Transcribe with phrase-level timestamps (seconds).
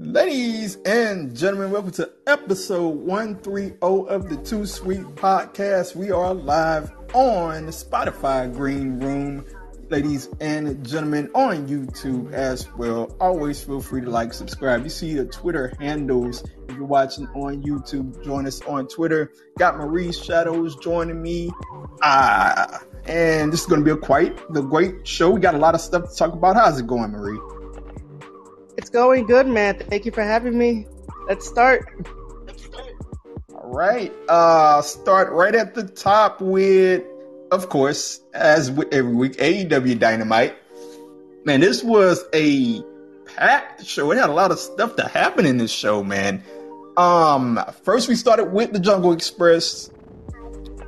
[0.00, 5.96] Ladies and gentlemen, welcome to episode 130 of the Two Sweet Podcast.
[5.96, 9.44] We are live on Spotify Green Room.
[9.90, 13.16] Ladies and gentlemen, on YouTube as well.
[13.18, 14.84] Always feel free to like, subscribe.
[14.84, 18.24] You see the Twitter handles if you're watching on YouTube.
[18.24, 19.32] Join us on Twitter.
[19.58, 21.50] Got Marie Shadows joining me.
[22.02, 25.30] Ah, and this is going to be a quite the great show.
[25.30, 26.54] We got a lot of stuff to talk about.
[26.54, 27.40] How's it going, Marie?
[28.78, 29.76] It's going good, man.
[29.76, 30.86] Thank you for having me.
[31.26, 31.84] Let's start.
[33.52, 34.12] All right.
[34.28, 37.02] Uh start right at the top with
[37.50, 40.54] of course, as with every week, AEW Dynamite.
[41.44, 42.84] Man, this was a
[43.24, 44.12] packed show.
[44.12, 46.44] It had a lot of stuff to happen in this show, man.
[46.96, 49.90] Um, first we started with the Jungle Express,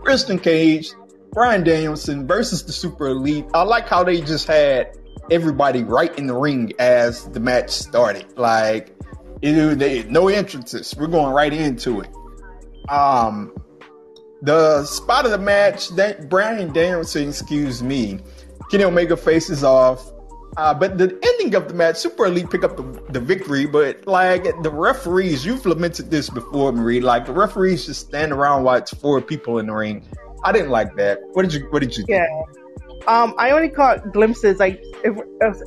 [0.04, 0.92] Christian Cage,
[1.32, 3.46] Bryan Danielson versus the Super Elite.
[3.52, 4.96] I like how they just had
[5.30, 8.26] everybody right in the ring as the match started.
[8.36, 8.96] Like,
[9.42, 10.94] it, they, no entrances.
[10.96, 12.10] We're going right into it.
[12.88, 13.54] Um,
[14.42, 18.20] the spot of the match, that Bryan Danielson, excuse me,
[18.70, 20.10] Kenny Omega faces off.
[20.56, 23.66] Uh, but the ending of the match, Super Elite pick up the, the victory.
[23.66, 27.00] But like the referees, you've lamented this before, Marie.
[27.00, 30.04] Like the referees just stand around while it's four people in the ring.
[30.42, 31.20] I didn't like that.
[31.32, 32.26] What did you What did you yeah.
[32.26, 32.59] think?
[33.06, 34.58] Um, I only caught glimpses.
[34.58, 35.16] Like, if,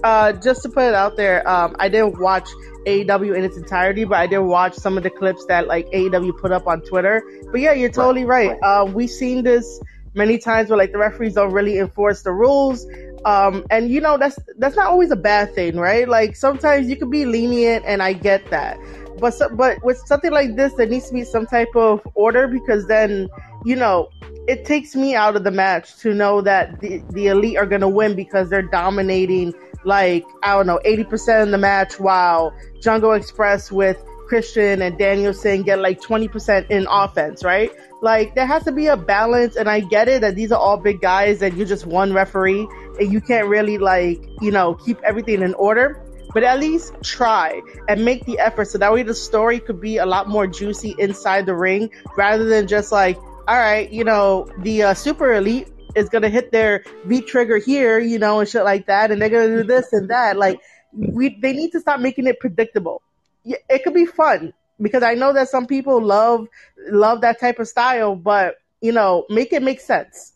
[0.04, 2.48] uh, just to put it out there, um, I didn't watch
[2.86, 6.40] AEW in its entirety, but I did watch some of the clips that like AEW
[6.40, 7.24] put up on Twitter.
[7.52, 8.60] But yeah, you're totally right.
[8.62, 8.64] right.
[8.64, 9.80] Um, we've seen this
[10.14, 12.86] many times where like the referees don't really enforce the rules.
[13.26, 16.08] Um, and you know that's that's not always a bad thing, right?
[16.08, 18.78] Like sometimes you can be lenient, and I get that.
[19.20, 22.48] But so, but with something like this, there needs to be some type of order
[22.48, 23.30] because then
[23.66, 24.10] you know
[24.48, 27.82] it takes me out of the match to know that the, the elite are going
[27.82, 29.54] to win because they're dominating
[29.86, 35.64] like I don't know 80% of the match while Jungle Express with Christian and Danielson
[35.64, 37.72] get like 20% in offense, right?
[38.02, 40.78] Like there has to be a balance and I get it that these are all
[40.78, 42.68] big guys and you're just one referee
[43.00, 46.02] and you can't really like, you know, keep everything in order.
[46.34, 49.98] But at least try and make the effort so that way the story could be
[49.98, 54.48] a lot more juicy inside the ring rather than just like all right, you know,
[54.60, 58.64] the uh, super elite is gonna hit their V trigger here, you know, and shit
[58.64, 60.38] like that, and they're gonna do this and that.
[60.38, 60.60] Like,
[60.94, 63.02] we they need to stop making it predictable.
[63.46, 66.48] It could be fun because I know that some people love
[66.90, 70.34] love that type of style, but you know, make it make sense.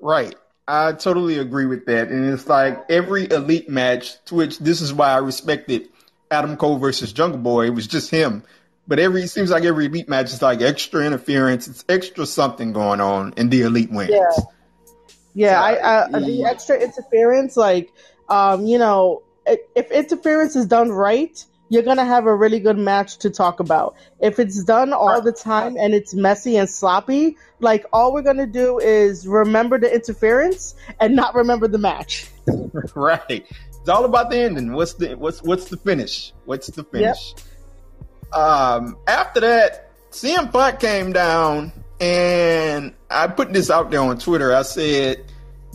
[0.00, 0.34] Right.
[0.66, 2.08] I totally agree with that.
[2.08, 5.88] And it's like every elite match, to which this is why I respected
[6.30, 7.66] Adam Cole versus Jungle Boy.
[7.66, 8.42] It was just him
[8.86, 11.68] but every it seems like every elite match is like extra interference.
[11.68, 14.10] It's extra something going on, and the elite wins.
[14.10, 14.30] Yeah,
[15.34, 15.52] yeah.
[15.52, 16.18] So, I, I yeah.
[16.18, 17.92] the extra interference, like,
[18.28, 23.18] um, you know, if interference is done right, you're gonna have a really good match
[23.18, 23.96] to talk about.
[24.20, 28.46] If it's done all the time and it's messy and sloppy, like all we're gonna
[28.46, 32.28] do is remember the interference and not remember the match.
[32.94, 33.46] right.
[33.84, 34.72] It's all about the ending.
[34.72, 36.32] What's the what's what's the finish?
[36.44, 37.34] What's the finish?
[37.36, 37.44] Yep.
[38.34, 44.54] Um, after that, CM Punk came down, and I put this out there on Twitter.
[44.54, 45.24] I said,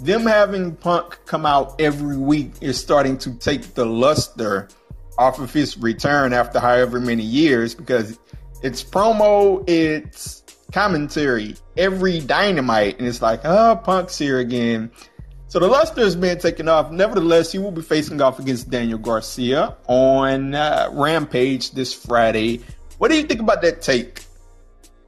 [0.04, 4.68] them having Punk come out every week is starting to take the luster
[5.18, 8.18] off of his return after however many years because
[8.64, 14.92] it's promo, it's commentary, every dynamite, and it's like, oh, Punk's here again.
[15.50, 16.92] So the luster has been taken off.
[16.92, 22.62] Nevertheless, he will be facing off against Daniel Garcia on uh, Rampage this Friday.
[23.00, 24.26] What do you think about that take?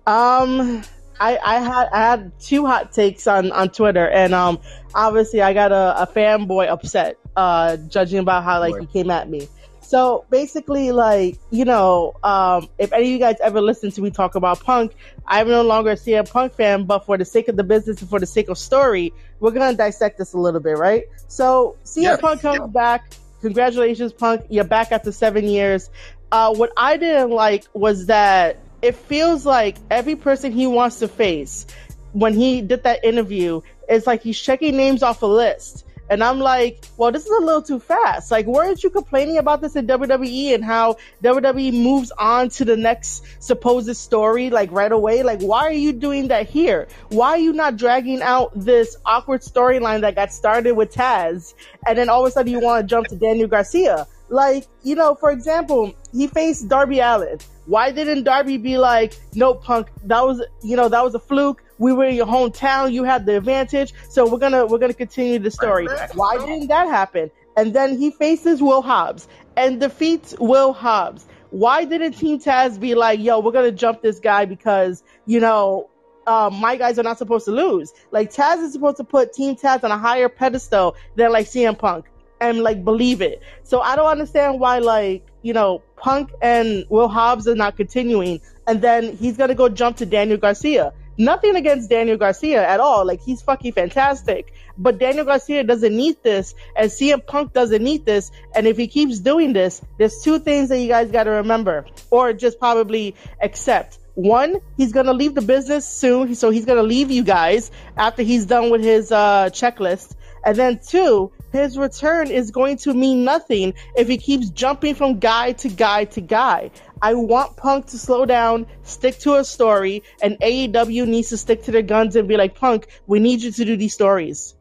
[0.07, 0.81] Um,
[1.19, 4.59] I, I had I had two hot takes on, on Twitter, and um,
[4.95, 9.29] obviously I got a, a fanboy upset, uh, judging about how like he came at
[9.29, 9.47] me.
[9.91, 14.09] So basically, like, you know, um, if any of you guys ever listen to me
[14.09, 14.93] talk about punk,
[15.27, 18.09] I'm no longer a CM Punk fan, but for the sake of the business and
[18.09, 21.03] for the sake of story, we're going to dissect this a little bit, right?
[21.27, 22.21] So CM yes.
[22.21, 23.11] Punk comes back.
[23.41, 24.45] Congratulations, Punk.
[24.49, 25.89] You're back after seven years.
[26.31, 31.09] Uh, what I didn't like was that it feels like every person he wants to
[31.09, 31.65] face
[32.13, 33.59] when he did that interview,
[33.89, 37.41] it's like he's checking names off a list and I'm like, well, this is a
[37.41, 38.31] little too fast.
[38.31, 42.75] Like, weren't you complaining about this in WWE and how WWE moves on to the
[42.75, 45.23] next supposed story like right away?
[45.23, 46.89] Like, why are you doing that here?
[47.09, 51.53] Why are you not dragging out this awkward storyline that got started with Taz
[51.87, 54.05] and then all of a sudden you want to jump to Daniel Garcia?
[54.27, 57.39] Like, you know, for example, he faced Darby Allin.
[57.67, 61.63] Why didn't Darby be like, no, punk, that was, you know, that was a fluke
[61.81, 65.39] we were in your hometown, you had the advantage, so we're gonna we're gonna continue
[65.39, 65.87] the story.
[66.13, 67.31] Why didn't that happen?
[67.57, 71.27] and then he faces Will Hobbs and defeats Will Hobbs.
[71.49, 75.89] Why didn't Team Taz be like, yo, we're gonna jump this guy because, you know,
[76.27, 77.93] um, my guys are not supposed to lose.
[78.11, 81.77] Like Taz is supposed to put Team Taz on a higher pedestal than like CM
[81.77, 82.05] Punk
[82.39, 83.41] and like believe it.
[83.63, 88.39] So I don't understand why like you know Punk and Will Hobbs are not continuing,
[88.67, 90.93] and then he's gonna go jump to Daniel Garcia.
[91.17, 93.05] Nothing against Daniel Garcia at all.
[93.05, 94.53] Like he's fucking fantastic.
[94.77, 98.31] But Daniel Garcia doesn't need this, and CM Punk doesn't need this.
[98.55, 101.85] And if he keeps doing this, there's two things that you guys got to remember,
[102.09, 103.99] or just probably accept.
[104.15, 108.45] One, he's gonna leave the business soon, so he's gonna leave you guys after he's
[108.45, 110.15] done with his uh, checklist.
[110.45, 115.19] And then two, his return is going to mean nothing if he keeps jumping from
[115.19, 116.71] guy to guy to guy.
[117.01, 121.63] I want Punk to slow down, stick to a story, and AEW needs to stick
[121.63, 124.55] to their guns and be like, Punk, we need you to do these stories.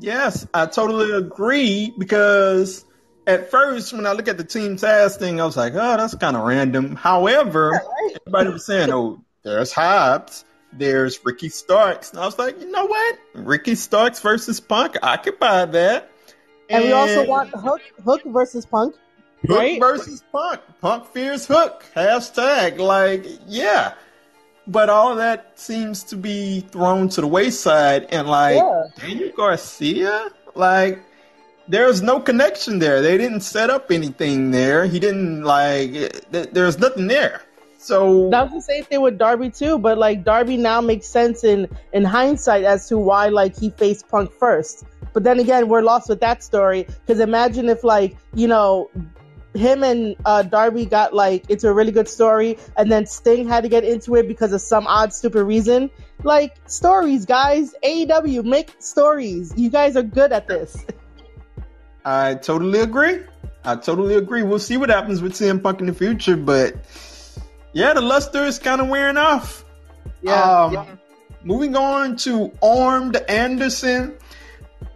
[0.00, 2.84] Yes, I totally agree because
[3.26, 6.14] at first when I look at the Team Taz thing, I was like, oh, that's
[6.16, 6.96] kind of random.
[6.96, 8.16] However, right.
[8.20, 12.10] everybody was saying, oh, there's Hobbs, there's Ricky Starks.
[12.10, 13.18] And I was like, you know what?
[13.34, 16.10] Ricky Starks versus Punk, I could buy that.
[16.70, 18.94] And, and we also want Hook Hook versus Punk.
[19.46, 19.80] Hook right?
[19.80, 20.60] versus Punk.
[20.80, 21.84] Punk fears Hook.
[21.94, 22.78] Hashtag.
[22.78, 23.94] Like, yeah.
[24.66, 28.08] But all that seems to be thrown to the wayside.
[28.10, 28.84] And like yeah.
[28.98, 31.02] Daniel Garcia, like
[31.68, 33.00] there's no connection there.
[33.00, 34.84] They didn't set up anything there.
[34.84, 35.92] He didn't like.
[36.30, 37.42] There's nothing there.
[37.80, 41.44] So that was the same thing with Darby too, but like Darby now makes sense
[41.44, 44.84] in in hindsight as to why like he faced Punk first.
[45.12, 48.90] But then again, we're lost with that story because imagine if like you know
[49.54, 53.62] him and uh, Darby got like it's a really good story, and then Sting had
[53.62, 55.88] to get into it because of some odd, stupid reason.
[56.24, 57.76] Like stories, guys.
[57.84, 59.54] AEW make stories.
[59.56, 60.84] You guys are good at this.
[62.04, 63.20] I totally agree.
[63.64, 64.42] I totally agree.
[64.42, 66.74] We'll see what happens with CM Punk in the future, but
[67.78, 69.64] yeah, the luster is kind of wearing off.
[70.20, 70.86] Yeah, um, yeah.
[71.44, 74.16] Moving on to Arn Anderson.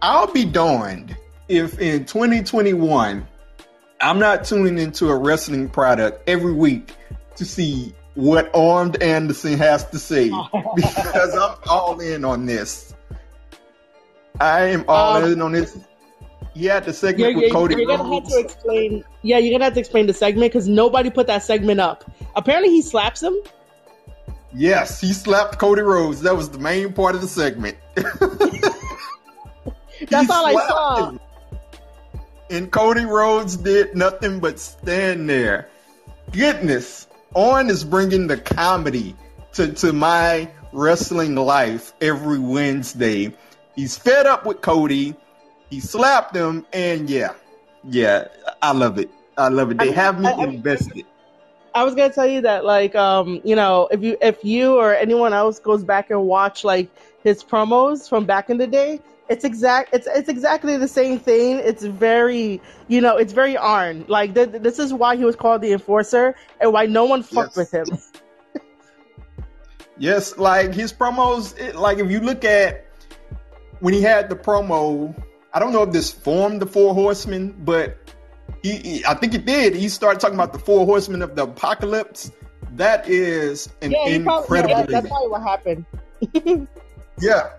[0.01, 1.15] I'll be darned
[1.47, 3.25] if in 2021
[4.01, 6.93] I'm not tuning into a wrestling product every week
[7.37, 10.29] to see what Arn Anderson has to say
[10.75, 12.93] because I'm all in on this.
[14.41, 15.77] I am all um, in on this.
[16.53, 17.75] He had the segment with Cody.
[17.75, 19.03] You're gonna have to explain.
[19.23, 22.03] Yeah, you're gonna have to explain the segment because nobody put that segment up.
[22.35, 23.35] Apparently, he slaps him.
[24.53, 26.21] Yes, he slapped Cody Rhodes.
[26.21, 27.77] That was the main part of the segment.
[27.95, 28.11] That's
[30.29, 31.09] all I saw.
[31.09, 31.19] Him.
[32.51, 35.69] And Cody Rhodes did nothing but stand there.
[36.31, 39.15] Goodness, Arn is bringing the comedy
[39.53, 43.33] to, to my wrestling life every Wednesday.
[43.75, 45.15] He's fed up with Cody.
[45.73, 47.33] He slapped him, and yeah,
[47.83, 48.27] yeah,
[48.61, 49.09] I love it.
[49.35, 49.79] I love it.
[49.79, 51.03] They have me invested.
[51.73, 54.93] I was gonna tell you that, like, um, you know, if you if you or
[54.93, 56.91] anyone else goes back and watch like
[57.23, 61.57] his promos from back in the day, it's exact it's it's exactly the same thing.
[61.57, 64.05] It's very you know it's very Arn.
[64.07, 67.57] Like th- this is why he was called the Enforcer and why no one fucked
[67.57, 67.71] yes.
[67.73, 67.97] with him.
[69.97, 71.57] yes, like his promos.
[71.57, 72.85] It, like if you look at
[73.79, 75.15] when he had the promo
[75.53, 77.97] I don't know if this formed the Four Horsemen, but
[78.63, 79.75] he, he, I think it did.
[79.75, 82.31] He started talking about the Four Horsemen of the Apocalypse.
[82.71, 84.47] That is an yeah, incredible.
[84.47, 85.85] Probably, yeah, that's probably what happened.
[87.19, 87.49] yeah,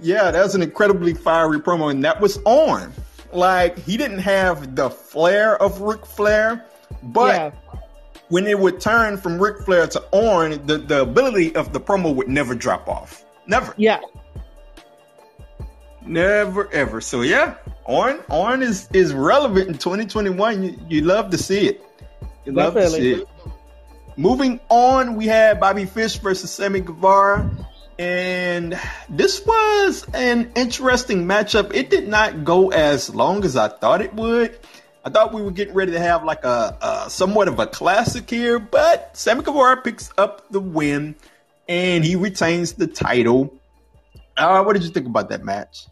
[0.00, 2.92] yeah, that's an incredibly fiery promo, and that was on.
[3.32, 6.66] Like he didn't have the flair of Ric Flair,
[7.02, 7.50] but yeah.
[8.28, 12.14] when it would turn from Ric Flair to Arn, the, the ability of the promo
[12.14, 13.24] would never drop off.
[13.46, 13.72] Never.
[13.78, 14.00] Yeah.
[16.06, 17.00] Never ever.
[17.00, 20.62] So yeah, Orn Arn is is relevant in 2021.
[20.62, 21.84] You, you love to see it.
[22.44, 22.98] You love Definitely.
[22.98, 23.28] to see it.
[24.16, 27.50] Moving on, we had Bobby Fish versus Sammy Guevara.
[27.98, 28.78] And
[29.10, 31.74] this was an interesting matchup.
[31.74, 34.58] It did not go as long as I thought it would.
[35.04, 38.28] I thought we were getting ready to have like a, a somewhat of a classic
[38.28, 41.14] here, but Sammy Guevara picks up the win
[41.68, 43.59] and he retains the title.
[44.40, 45.86] Uh, what did you think about that match?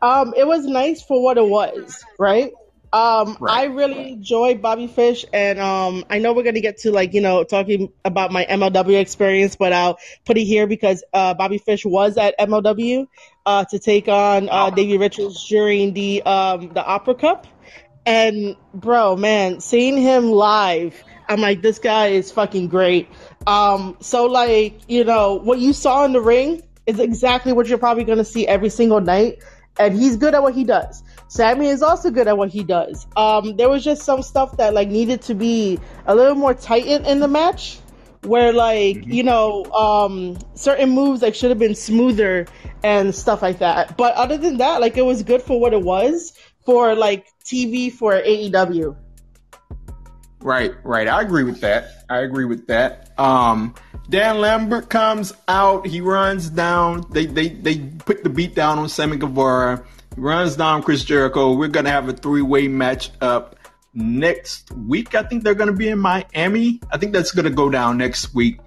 [0.00, 2.52] Um, it was nice for what it was, right?
[2.92, 3.60] Um, right.
[3.60, 7.20] I really enjoy Bobby Fish, and um, I know we're gonna get to like you
[7.20, 11.84] know talking about my MLW experience, but I'll put it here because uh, Bobby Fish
[11.84, 13.06] was at MLW
[13.46, 17.46] uh, to take on uh, Davey Richards during the um, the Opera Cup,
[18.04, 23.08] and bro, man, seeing him live, I'm like, this guy is fucking great.
[23.46, 27.78] Um, so like you know what you saw in the ring is exactly what you're
[27.78, 29.42] probably gonna see every single night,
[29.78, 31.02] and he's good at what he does.
[31.28, 33.06] Sammy is also good at what he does.
[33.16, 37.06] Um, there was just some stuff that like needed to be a little more tightened
[37.06, 37.78] in the match,
[38.24, 39.12] where like mm-hmm.
[39.12, 42.46] you know um, certain moves like should have been smoother
[42.82, 43.96] and stuff like that.
[43.96, 46.32] But other than that, like it was good for what it was
[46.64, 48.96] for like TV for AEW.
[50.40, 51.06] Right, right.
[51.06, 52.04] I agree with that.
[52.10, 53.18] I agree with that.
[53.18, 53.74] Um,
[54.12, 55.86] Dan Lambert comes out.
[55.86, 57.06] He runs down.
[57.12, 59.86] They they they put the beat down on Sammy Guevara
[60.18, 61.54] runs down Chris Jericho.
[61.54, 63.56] We're gonna have a three way match up
[63.94, 65.14] next week.
[65.14, 66.80] I think they're gonna be in Miami.
[66.90, 68.60] I think that's gonna go down next week.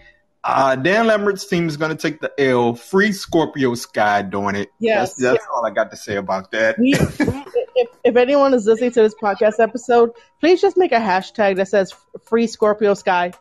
[0.43, 2.75] Uh, Dan Lambert's team is going to take the L.
[2.75, 4.69] Free Scorpio Sky doing it.
[4.77, 5.55] Yes, that's, that's yeah.
[5.55, 6.77] all I got to say about that.
[6.77, 11.55] We, if, if anyone is listening to this podcast episode, please just make a hashtag
[11.55, 11.95] that says
[12.27, 13.33] Free Scorpio Sky.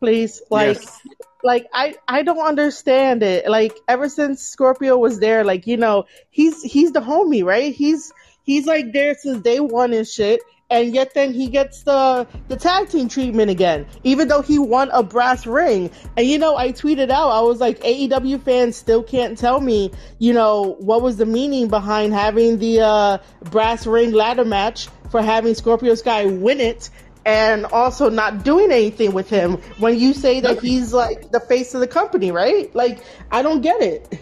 [0.00, 1.00] Please, like, yes
[1.48, 3.48] like I I don't understand it.
[3.48, 7.74] Like ever since Scorpio was there, like you know he's he's the homie, right?
[7.74, 8.12] He's
[8.42, 10.40] he's like there since day one and shit.
[10.70, 14.90] And yet then he gets the the tag team treatment again, even though he won
[14.92, 15.90] a brass ring.
[16.18, 19.90] And you know, I tweeted out, I was like, AEW fans still can't tell me,
[20.18, 25.22] you know, what was the meaning behind having the uh, brass ring ladder match for
[25.22, 26.90] having Scorpio Sky win it
[27.24, 31.74] and also not doing anything with him when you say that he's like the face
[31.74, 32.74] of the company, right?
[32.74, 34.20] Like, I don't get it.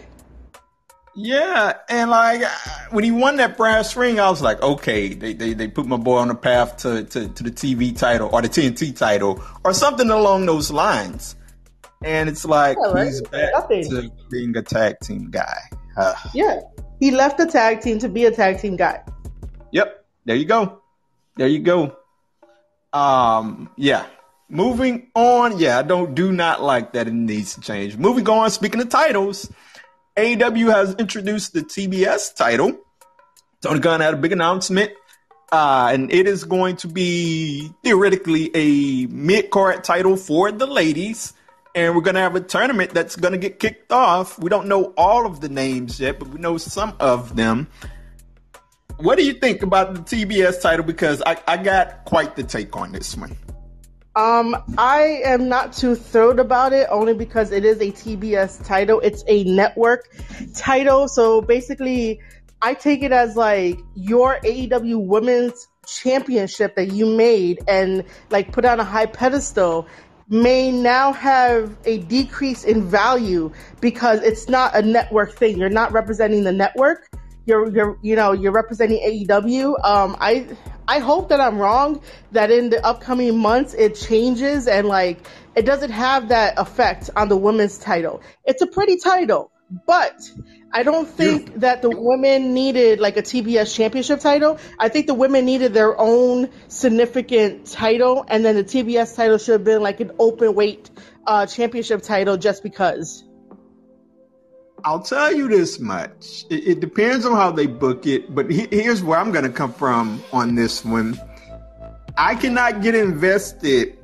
[1.19, 2.43] Yeah, and like
[2.91, 5.97] when he won that brass ring, I was like, okay, they, they, they put my
[5.97, 9.73] boy on the path to, to, to the TV title or the TNT title or
[9.73, 11.35] something along those lines.
[12.03, 13.05] And it's like yeah, right?
[13.05, 13.89] he's back Nothing.
[13.89, 15.57] to being a tag team guy.
[15.97, 16.59] Uh, yeah,
[16.99, 19.03] he left the tag team to be a tag team guy.
[19.71, 20.83] Yep, there you go.
[21.35, 21.97] There you go.
[22.97, 24.07] Um, yeah.
[24.49, 27.97] Moving on, yeah, I don't do not like that it needs to change.
[27.97, 29.51] Moving on, speaking of titles,
[30.15, 32.79] AEW has introduced the TBS title.
[33.61, 34.93] Tony Khan had a big announcement,
[35.51, 41.33] uh, and it is going to be theoretically a mid card title for the ladies.
[41.75, 44.39] And we're going to have a tournament that's going to get kicked off.
[44.39, 47.67] We don't know all of the names yet, but we know some of them
[48.97, 50.85] what do you think about the TBS title?
[50.85, 53.35] Because I, I got quite the take on this one.
[54.15, 58.99] Um, I am not too thrilled about it only because it is a TBS title.
[58.99, 60.09] It's a network
[60.55, 61.07] title.
[61.07, 62.19] So basically,
[62.59, 68.65] I take it as like your AEW women's championship that you made and like put
[68.65, 69.87] on a high pedestal
[70.29, 75.57] may now have a decrease in value because it's not a network thing.
[75.57, 77.07] You're not representing the network
[77.47, 79.83] you're you're you know you're representing AEW.
[79.83, 80.47] Um, I
[80.87, 82.01] I hope that I'm wrong.
[82.33, 85.25] That in the upcoming months it changes and like
[85.55, 88.21] it doesn't have that effect on the women's title.
[88.43, 89.49] It's a pretty title,
[89.87, 90.29] but
[90.71, 91.53] I don't think yeah.
[91.57, 94.59] that the women needed like a TBS championship title.
[94.77, 99.53] I think the women needed their own significant title, and then the TBS title should
[99.53, 100.89] have been like an open weight
[101.25, 103.23] uh, championship title just because.
[104.83, 106.45] I'll tell you this much.
[106.49, 109.51] It, it, depends on how they book it, but he, here's where I'm going to
[109.51, 111.19] come from on this one.
[112.17, 113.97] I cannot get invested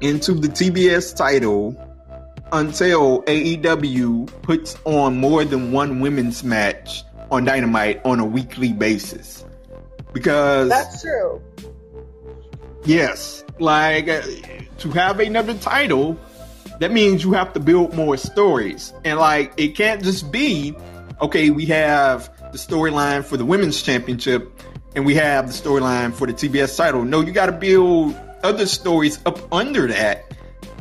[0.00, 1.76] into the TBS title
[2.52, 9.44] until AEW puts on more than one women's match on Dynamite on a weekly basis.
[10.12, 11.42] Because that's true.
[12.84, 14.22] Yes, like uh,
[14.78, 16.18] to have another title
[16.78, 18.92] that means you have to build more stories.
[19.04, 20.76] And like it can't just be,
[21.20, 24.50] okay, we have the storyline for the women's championship
[24.94, 27.04] and we have the storyline for the TBS title.
[27.04, 30.24] No, you got to build other stories up under that.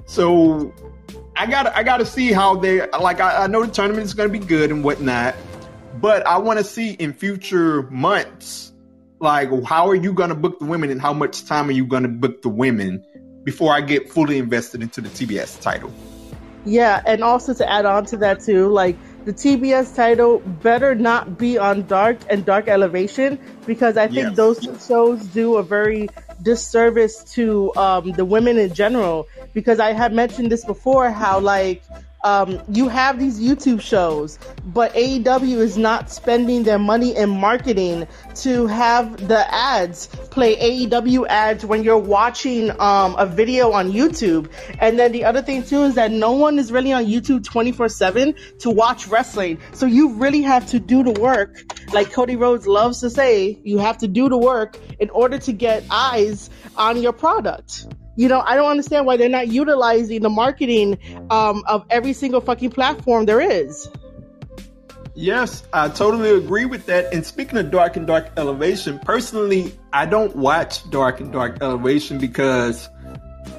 [0.06, 0.74] So
[1.36, 3.20] I got I got to see how they like.
[3.20, 5.36] I, I know the tournament is going to be good and whatnot,
[6.00, 8.72] but I want to see in future months,
[9.20, 11.86] like how are you going to book the women and how much time are you
[11.86, 13.04] going to book the women
[13.48, 15.90] before I get fully invested into the TBS title.
[16.66, 21.38] Yeah, and also to add on to that too, like the TBS title better not
[21.38, 24.36] be on Dark and Dark Elevation because I think yes.
[24.36, 26.10] those two shows do a very
[26.42, 29.30] disservice to um, the women in general.
[29.54, 31.82] Because I have mentioned this before, how like
[32.24, 38.08] um, you have these YouTube shows, but AEW is not spending their money in marketing
[38.36, 44.50] to have the ads play AEW ads when you're watching um, a video on YouTube.
[44.80, 47.90] And then the other thing too is that no one is really on YouTube 24
[47.90, 49.60] 7 to watch wrestling.
[49.74, 51.62] So you really have to do the work.
[51.94, 55.54] Like Cody Rhodes loves to say, you have to do the work in order to
[55.54, 60.30] get eyes on your product you know, I don't understand why they're not utilizing the
[60.30, 60.98] marketing
[61.30, 63.88] um, of every single fucking platform there is.
[65.14, 67.14] Yes, I totally agree with that.
[67.14, 72.18] And speaking of Dark and Dark Elevation, personally, I don't watch Dark and Dark Elevation
[72.18, 72.90] because,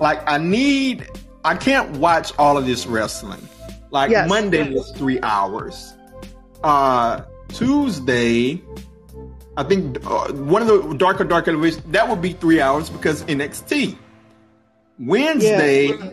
[0.00, 1.08] like, I need,
[1.44, 3.48] I can't watch all of this wrestling.
[3.90, 4.28] Like, yes.
[4.28, 5.94] Monday was three hours.
[6.62, 8.62] Uh, Tuesday,
[9.56, 12.90] I think uh, one of the Dark and Dark Elevation, that would be three hours
[12.90, 13.96] because NXT.
[14.98, 16.12] Wednesday, yeah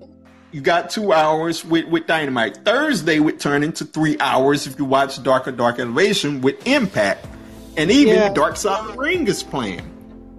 [0.56, 2.64] you got two hours with, with Dynamite.
[2.64, 7.28] Thursday would turn into three hours if you watch Darker Dark Elevation with Impact.
[7.76, 8.30] And even yeah.
[8.32, 9.82] Dark Side of the Ring is playing.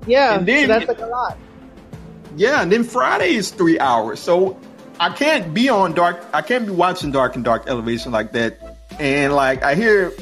[0.06, 1.36] Yeah, and then, so that's like a lot.
[2.34, 4.18] Yeah, and then Friday is three hours.
[4.18, 4.58] So
[4.98, 8.78] I can't be on Dark, I can't be watching Dark and Dark Elevation like that.
[8.98, 10.14] And like, I hear,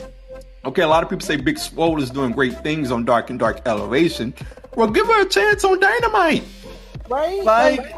[0.64, 3.38] okay, a lot of people say Big Swole is doing great things on Dark and
[3.38, 4.34] Dark Elevation.
[4.74, 6.42] Well, give her a chance on Dynamite.
[7.08, 7.44] Right?
[7.44, 7.96] Like,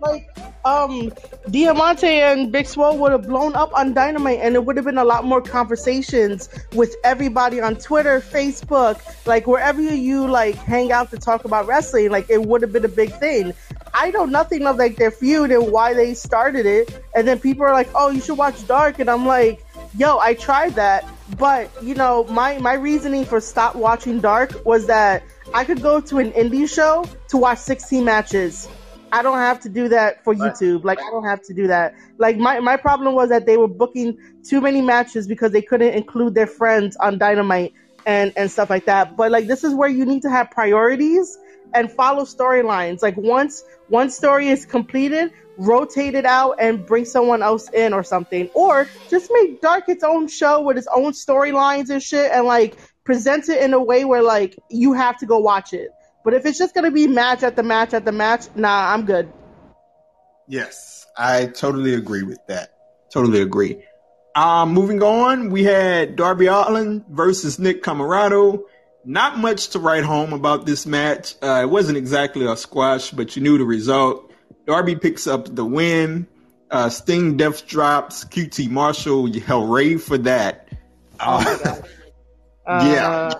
[0.00, 0.28] like
[0.64, 1.12] um
[1.50, 4.98] Diamante and Big Swole would have blown up on Dynamite and it would have been
[4.98, 11.10] a lot more conversations with everybody on Twitter, Facebook, like wherever you like hang out
[11.10, 13.52] to talk about wrestling, like it would have been a big thing.
[13.94, 17.02] I know nothing of like their feud and why they started it.
[17.14, 19.64] And then people are like, Oh, you should watch Dark and I'm like,
[19.96, 21.04] yo, I tried that.
[21.38, 25.22] But you know, my my reasoning for stop watching Dark was that
[25.54, 28.68] I could go to an indie show to watch 16 matches
[29.16, 30.84] I don't have to do that for YouTube.
[30.84, 31.94] Like I don't have to do that.
[32.18, 35.94] Like my, my problem was that they were booking too many matches because they couldn't
[35.94, 37.72] include their friends on Dynamite
[38.04, 39.16] and and stuff like that.
[39.16, 41.38] But like this is where you need to have priorities
[41.72, 43.02] and follow storylines.
[43.02, 48.02] Like once one story is completed, rotate it out and bring someone else in or
[48.02, 48.50] something.
[48.52, 52.76] Or just make Dark its own show with its own storylines and shit and like
[53.04, 55.88] present it in a way where like you have to go watch it.
[56.26, 58.92] But if it's just going to be match at the match at the match, nah,
[58.92, 59.32] I'm good.
[60.48, 62.76] Yes, I totally agree with that.
[63.12, 63.84] Totally agree.
[64.34, 68.64] Um, moving on, we had Darby Allin versus Nick Comoroto.
[69.04, 71.36] Not much to write home about this match.
[71.40, 74.32] Uh, it wasn't exactly a squash, but you knew the result.
[74.66, 76.26] Darby picks up the win.
[76.72, 78.24] Uh, Sting death drops.
[78.24, 80.70] QT Marshall, hell rave for that.
[81.20, 81.56] Uh,
[82.66, 83.32] uh, yeah.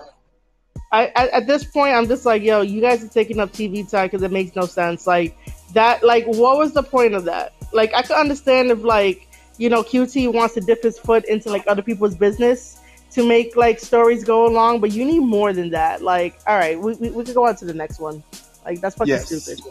[0.91, 4.07] I, at this point, I'm just like, yo, you guys are taking up TV time
[4.07, 5.05] because it makes no sense.
[5.05, 5.37] Like
[5.73, 7.53] that, like, what was the point of that?
[7.73, 11.49] Like, I could understand if, like, you know, QT wants to dip his foot into
[11.49, 12.79] like other people's business
[13.11, 16.01] to make like stories go along, but you need more than that.
[16.01, 18.23] Like, all right, we we, we could go on to the next one.
[18.63, 19.27] Like, that's fucking yes.
[19.27, 19.63] stupid.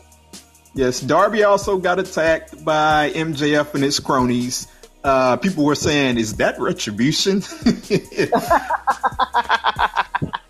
[0.75, 4.69] Yes, Darby also got attacked by MJF and his cronies.
[5.03, 7.41] Uh, people were saying, "Is that retribution?"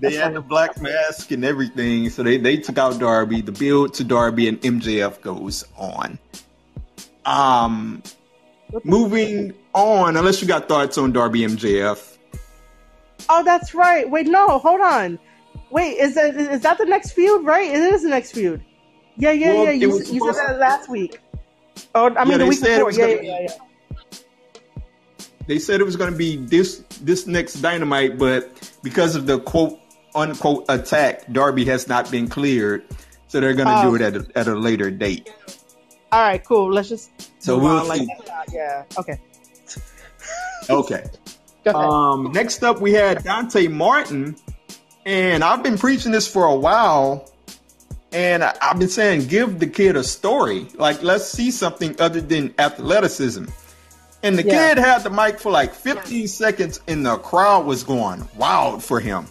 [0.00, 3.40] they had the black mask and everything, so they, they took out Darby.
[3.40, 6.18] The build to Darby and MJF goes on.
[7.24, 8.02] Um,
[8.84, 12.18] moving on, unless you got thoughts on Darby MJF.
[13.28, 14.08] Oh, that's right.
[14.08, 15.18] Wait, no, hold on.
[15.70, 17.44] Wait, is that is that the next feud?
[17.44, 17.70] Right?
[17.70, 18.62] It is the next feud.
[19.16, 19.70] Yeah, yeah, well, yeah.
[19.70, 21.18] You, you said that last week.
[21.94, 22.90] Oh, I mean yeah, the week before.
[22.92, 23.48] Yeah, yeah, yeah, yeah.
[25.46, 29.40] They said it was going to be this this next dynamite, but because of the
[29.40, 29.78] quote
[30.14, 32.84] unquote attack, Darby has not been cleared,
[33.28, 33.94] so they're going to do oh.
[33.94, 35.32] it at a, at a later date.
[36.12, 36.72] All right, cool.
[36.72, 37.10] Let's just
[37.42, 38.02] so we'll like
[38.52, 38.84] yeah.
[38.98, 39.18] Okay.
[40.70, 41.04] okay.
[41.66, 44.36] Um, next up, we had Dante Martin,
[45.06, 47.28] and I've been preaching this for a while.
[48.14, 50.66] And I've been saying, give the kid a story.
[50.74, 53.46] Like, let's see something other than athleticism.
[54.22, 54.74] And the yeah.
[54.74, 59.00] kid had the mic for like 15 seconds, and the crowd was going wild for
[59.00, 59.26] him.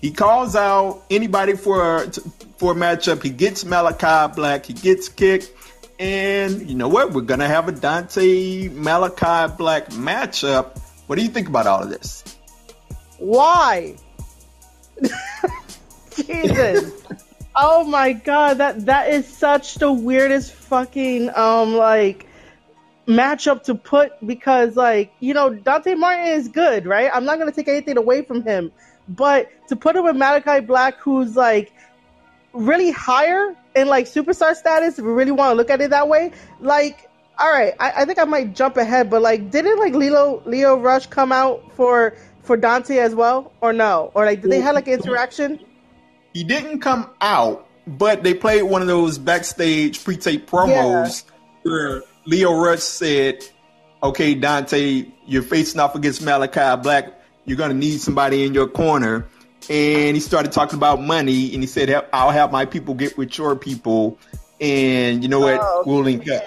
[0.00, 2.12] He calls out anybody for a,
[2.58, 3.22] for a matchup.
[3.22, 4.66] He gets Malachi Black.
[4.66, 5.50] He gets kicked.
[5.98, 7.12] And you know what?
[7.12, 10.78] We're gonna have a Dante Malachi Black matchup.
[11.06, 12.22] What do you think about all of this?
[13.18, 13.96] Why?
[16.14, 16.92] Jesus.
[17.56, 22.25] oh my god, that that is such the weirdest fucking um like
[23.06, 27.10] matchup to put because like, you know, Dante Martin is good, right?
[27.12, 28.72] I'm not gonna take anything away from him.
[29.08, 31.72] But to put him with Malachi Black, who's like
[32.52, 36.08] really higher in like superstar status, if we really want to look at it that
[36.08, 39.94] way, like all right, I, I, think I might jump ahead, but like, didn't like
[39.94, 44.50] Leo Lio Rush come out for for Dante as well, or no, or like did
[44.50, 45.60] they have like interaction?
[46.32, 51.70] He didn't come out, but they played one of those backstage pre-tape promos yeah.
[51.70, 53.44] where Lio Rush said,
[54.02, 58.66] "Okay, Dante, you're facing off against Malachi Black you're going to need somebody in your
[58.66, 59.26] corner.
[59.70, 63.36] And he started talking about money, and he said, "I'll have my people get with
[63.36, 64.16] your people,
[64.60, 65.58] and you know what?
[65.60, 65.82] Oh.
[65.84, 66.44] We'll link up."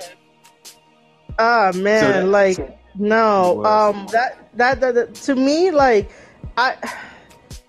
[1.38, 6.10] Ah man, so like No, um, that, that that that to me like
[6.56, 6.78] I,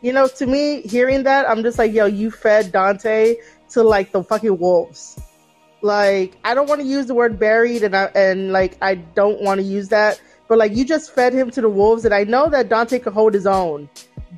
[0.02, 3.36] you know, to me hearing that I'm just like, yo, you fed Dante
[3.70, 5.18] to like the fucking wolves.
[5.82, 9.40] Like I don't want to use the word buried, and I and like I don't
[9.40, 12.24] want to use that, but like you just fed him to the wolves, and I
[12.24, 13.88] know that Dante could hold his own,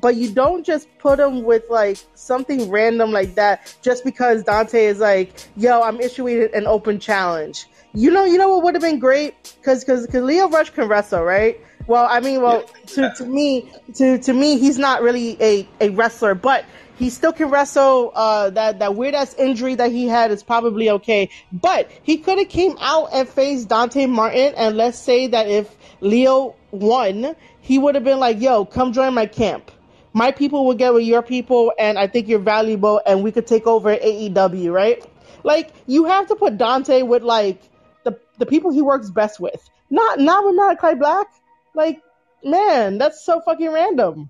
[0.01, 4.85] but you don't just put him with like something random like that just because Dante
[4.85, 7.67] is like, yo, I'm issuing an open challenge.
[7.93, 11.23] You know, you know what would have been great because because Lio Rush can wrestle,
[11.23, 11.59] right?
[11.87, 15.89] Well, I mean, well, to, to me, to to me, he's not really a, a
[15.89, 16.65] wrestler, but
[16.97, 18.11] he still can wrestle.
[18.13, 22.37] Uh, that that weird ass injury that he had is probably okay, but he could
[22.37, 27.79] have came out and faced Dante Martin, and let's say that if Lio won, he
[27.79, 29.71] would have been like, "Yo, come join my camp."
[30.15, 33.47] My people will get with your people, and I think you're valuable, and we could
[33.47, 35.03] take over AEW, right?
[35.43, 37.61] Like you have to put Dante with like
[38.03, 41.27] the the people he works best with, not not with Malachi Black.
[41.75, 42.01] Like,
[42.43, 44.29] man, that's so fucking random.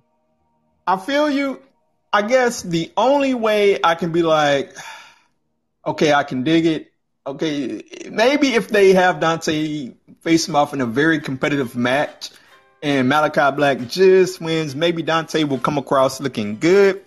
[0.87, 1.61] I feel you.
[2.13, 4.75] I guess the only way I can be like,
[5.83, 6.91] okay, I can dig it.
[7.25, 12.29] Okay, maybe if they have Dante face him off in a very competitive match
[12.83, 17.03] and Malachi Black just wins, maybe Dante will come across looking good.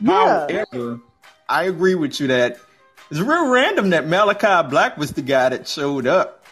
[0.00, 0.48] Yeah.
[0.72, 1.00] However,
[1.48, 2.58] I agree with you that
[3.10, 6.44] it's real random that Malachi Black was the guy that showed up.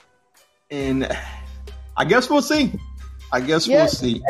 [0.71, 1.15] And
[1.97, 2.73] I guess we'll see.
[3.31, 4.23] I guess Yeah, we'll see.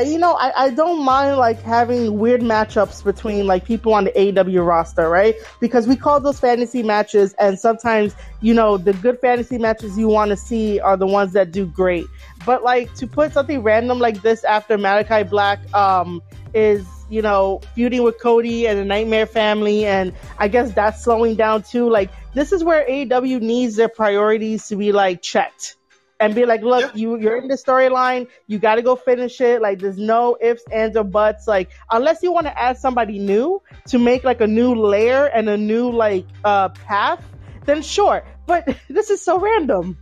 [0.00, 4.38] You know, I, I don't mind like having weird matchups between like people on the
[4.38, 5.34] AW roster, right?
[5.60, 10.08] Because we call those fantasy matches, and sometimes you know the good fantasy matches you
[10.08, 12.06] want to see are the ones that do great.
[12.46, 16.22] But like to put something random like this after Malachi Black um,
[16.54, 21.34] is you know feuding with Cody and the Nightmare Family, and I guess that's slowing
[21.34, 21.90] down too.
[21.90, 25.76] Like this is where AW needs their priorities to be like checked
[26.22, 27.00] and be like, look, Yeah.
[27.00, 29.60] you you're in the storyline, you got to go finish it.
[29.60, 31.48] Like, there's no ifs, ands, or buts.
[31.48, 35.48] Like, unless you want to add somebody new to make like a new layer and
[35.48, 37.22] a new like uh path,
[37.66, 38.22] then sure.
[38.46, 39.98] But this is so random.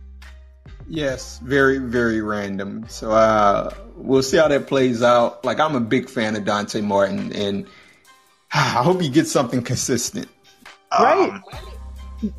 [0.87, 2.85] Yes, very, very random.
[2.87, 5.43] So uh we'll see how that plays out.
[5.45, 7.65] Like I'm a big fan of Dante Martin and
[8.53, 10.27] I hope he gets something consistent.
[10.91, 11.29] Right.
[11.29, 11.43] Um,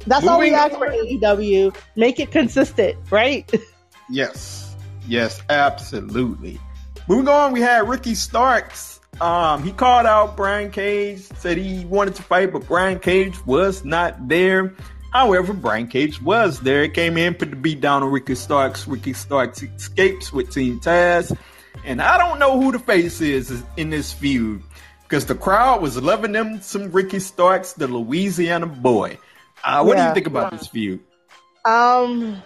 [0.07, 1.75] That's all we ask for AEW.
[1.97, 3.51] Make it consistent, right?
[4.11, 4.75] yes.
[5.07, 6.61] Yes, absolutely.
[7.09, 9.01] Moving on, we had Ricky Starks.
[9.21, 13.85] Um, he called out Brian Cage, said he wanted to fight, but Brian Cage was
[13.85, 14.75] not there.
[15.13, 16.89] However, Brian Cage was there.
[16.89, 18.89] Came in, put the beat down on Ricky Starks.
[18.89, 21.37] Ricky Starks escapes with Team Taz.
[21.85, 24.63] And I don't know who the face is in this feud
[25.03, 29.19] because the crowd was loving them some Ricky Starks, the Louisiana boy.
[29.65, 31.01] Uh, what do you think about this feud?
[31.65, 32.43] Um,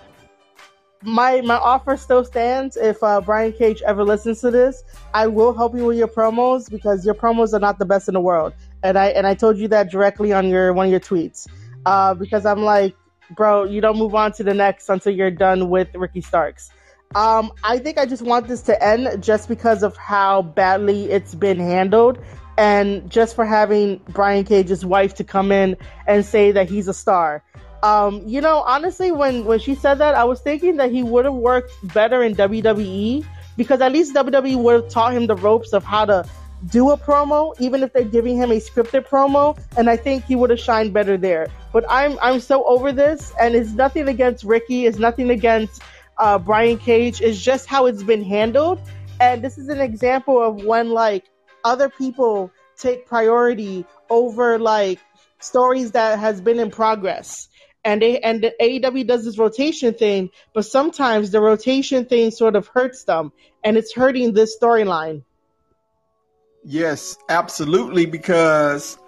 [1.02, 2.76] my my offer still stands.
[2.76, 4.82] If uh, Brian Cage ever listens to this,
[5.14, 8.14] I will help you with your promos because your promos are not the best in
[8.14, 8.52] the world.
[8.82, 11.46] And I and I told you that directly on your one of your tweets.
[11.86, 12.96] Uh, because I'm like,
[13.36, 16.70] bro, you don't move on to the next until you're done with Ricky Starks.
[17.14, 21.34] Um, I think I just want this to end just because of how badly it's
[21.34, 22.18] been handled.
[22.58, 26.94] And just for having Brian Cage's wife to come in and say that he's a
[26.94, 27.42] star.
[27.82, 31.24] Um, you know, honestly, when when she said that, I was thinking that he would
[31.24, 33.24] have worked better in WWE
[33.56, 36.24] because at least WWE would have taught him the ropes of how to
[36.70, 40.34] do a promo, even if they're giving him a scripted promo, and I think he
[40.34, 41.48] would have shined better there.
[41.72, 45.82] But I'm I'm so over this, and it's nothing against Ricky, it's nothing against
[46.18, 48.80] uh, Brian Cage, it's just how it's been handled,
[49.20, 51.24] and this is an example of when like
[51.66, 55.00] other people take priority over like
[55.40, 57.48] stories that has been in progress
[57.86, 62.56] and they and the AEW does this rotation thing, but sometimes the rotation thing sort
[62.56, 65.22] of hurts them, and it's hurting this storyline.
[66.64, 68.06] Yes, absolutely.
[68.06, 68.98] Because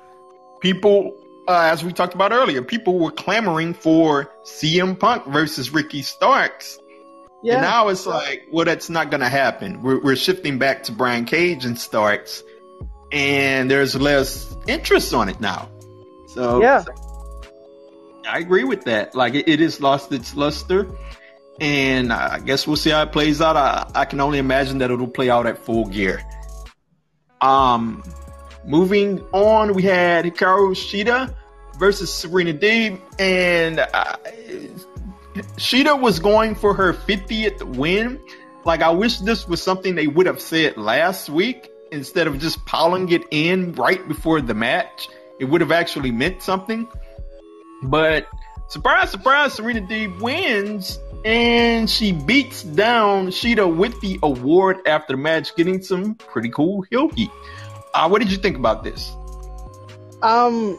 [0.60, 1.12] people,
[1.48, 6.78] uh, as we talked about earlier, people were clamoring for CM Punk versus Ricky Starks.
[7.40, 9.82] And Yeah, now it's like, well, that's not going to happen.
[9.82, 12.42] We're, we're shifting back to Brian Cage and Starks,
[13.12, 15.68] and there's less interest on it now.
[16.34, 16.84] So, Yeah.
[18.28, 19.14] I agree with that.
[19.14, 20.86] Like, it, it has lost its luster,
[21.60, 23.56] and I guess we'll see how it plays out.
[23.56, 26.22] I, I can only imagine that it'll play out at full gear.
[27.40, 28.02] Um,
[28.66, 31.34] moving on, we had Hikaru Shida
[31.78, 33.78] versus Serena Deeb, and
[35.56, 38.20] Shida was going for her 50th win.
[38.64, 42.64] Like, I wish this was something they would have said last week instead of just
[42.66, 45.08] piling it in right before the match.
[45.38, 46.86] It would have actually meant something.
[47.82, 48.26] But
[48.68, 55.18] surprise, surprise, Serena Deeb wins and she beats down Shida with the award after the
[55.18, 57.30] match, getting some pretty cool heel heat.
[57.94, 59.12] Uh, what did you think about this?
[60.22, 60.78] Um,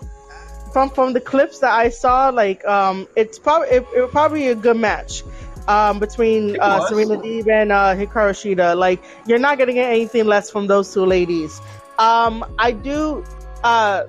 [0.72, 4.56] from from the clips that I saw, like um, it's probably it, it probably a
[4.56, 5.24] good match.
[5.68, 10.26] Um, between uh, Serena Deeb and uh, Hikaru Shida, like you're not gonna get anything
[10.26, 11.62] less from those two ladies.
[12.00, 13.24] Um, I do,
[13.64, 14.06] uh,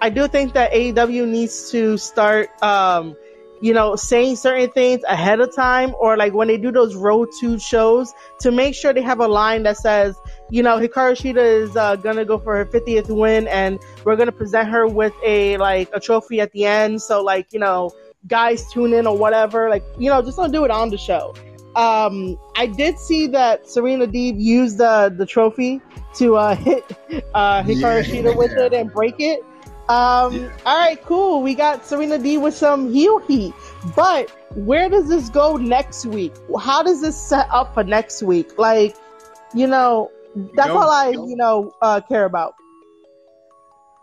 [0.00, 3.16] I do think that AEW needs to start um,
[3.62, 7.28] you know, saying certain things ahead of time or like when they do those road
[7.40, 10.20] to shows to make sure they have a line that says,
[10.52, 14.30] you know, Hikaru Shida is uh, gonna go for her 50th win and we're gonna
[14.30, 17.00] present her with a like a trophy at the end.
[17.00, 17.90] So like, you know,
[18.26, 19.70] guys tune in or whatever.
[19.70, 21.34] Like, you know, just don't do it on the show.
[21.74, 25.80] Um, I did see that Serena Deeb used the the trophy
[26.16, 26.84] to uh, hit
[27.32, 28.14] uh, Hikaru yeah.
[28.14, 29.40] Shida with it and break it.
[29.88, 30.56] Um, yeah.
[30.66, 31.42] all right, cool.
[31.42, 33.54] We got Serena D with some heel heat.
[33.96, 36.34] But where does this go next week?
[36.60, 38.58] How does this set up for next week?
[38.58, 38.96] Like,
[39.54, 42.54] you know, that's all I, you know, uh, care about.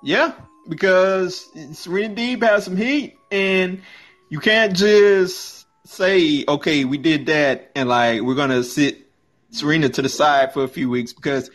[0.03, 0.33] Yeah,
[0.67, 3.81] because Serena Deeb has some heat, and
[4.29, 9.07] you can't just say, okay, we did that, and like we're gonna sit
[9.51, 11.49] Serena to the side for a few weeks because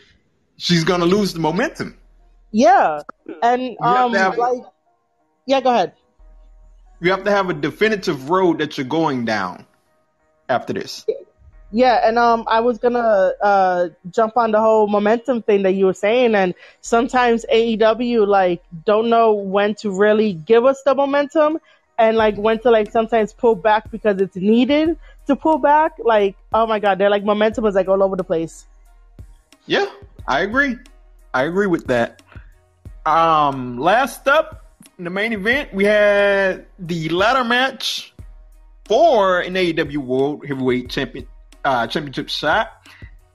[0.57, 1.97] she's gonna lose the momentum.
[2.51, 3.01] Yeah,
[3.41, 4.61] and um, have, like,
[5.45, 5.93] yeah, go ahead.
[7.01, 9.65] You have to have a definitive road that you're going down
[10.47, 11.05] after this.
[11.75, 15.87] Yeah, and um, I was gonna uh jump on the whole momentum thing that you
[15.87, 21.59] were saying, and sometimes AEW like don't know when to really give us the momentum,
[21.99, 25.91] and like when to like sometimes pull back because it's needed to pull back.
[25.99, 28.67] Like, oh my god, they're like momentum is like all over the place.
[29.65, 29.87] Yeah,
[30.29, 30.77] I agree.
[31.33, 32.21] I agree with that.
[33.05, 38.13] Um, last up in the main event, we had the ladder match
[38.85, 41.27] for an AEW World Heavyweight Champion
[41.65, 42.71] uh, Championship shot.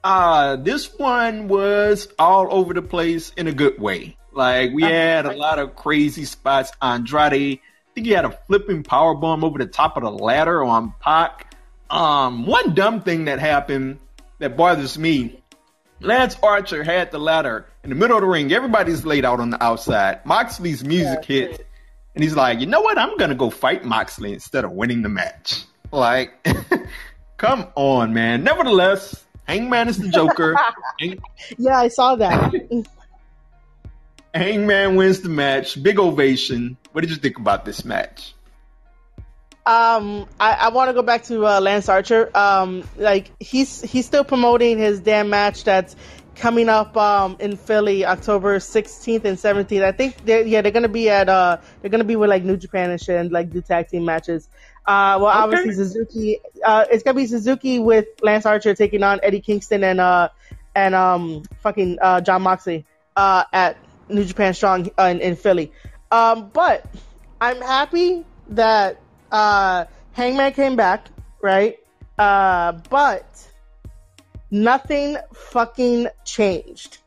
[0.03, 4.17] Uh, this one was all over the place in a good way.
[4.31, 6.71] Like we had a lot of crazy spots.
[6.81, 10.63] Andrade, I think he had a flipping power bomb over the top of the ladder
[10.63, 11.55] on Pac.
[11.89, 13.99] Um, one dumb thing that happened
[14.39, 15.41] that bothers me
[16.01, 18.51] Lance Archer had the ladder in the middle of the ring.
[18.51, 20.25] Everybody's laid out on the outside.
[20.25, 21.59] Moxley's music yeah, hits,
[22.15, 22.97] and he's like, "You know what?
[22.97, 26.33] I'm gonna go fight Moxley instead of winning the match." Like,
[27.41, 28.43] come on, man.
[28.43, 30.55] Nevertheless, Hangman is the Joker.
[31.57, 32.53] yeah, I saw that.
[34.33, 35.81] Hangman wins the match.
[35.81, 36.77] Big ovation.
[36.91, 38.35] What did you think about this match?
[39.65, 42.29] Um, I, I want to go back to uh, Lance Archer.
[42.35, 45.95] Um, like he's he's still promoting his damn match that's
[46.41, 49.83] coming up um in Philly October 16th and 17th.
[49.83, 52.57] I think they're yeah they're gonna be at uh they're gonna be with like New
[52.57, 54.49] Japan and shit and like do tag team matches.
[54.87, 55.37] Uh, well, okay.
[55.37, 56.39] obviously Suzuki.
[56.65, 60.29] Uh, it's gonna be Suzuki with Lance Archer taking on Eddie Kingston and uh
[60.73, 63.77] and um fucking uh Jon Moxley uh at
[64.09, 65.71] New Japan Strong uh, in, in Philly.
[66.11, 66.83] Um, but
[67.39, 68.99] I'm happy that
[69.31, 71.07] uh, Hangman came back,
[71.41, 71.79] right?
[72.17, 73.47] Uh, but
[74.51, 76.99] nothing fucking changed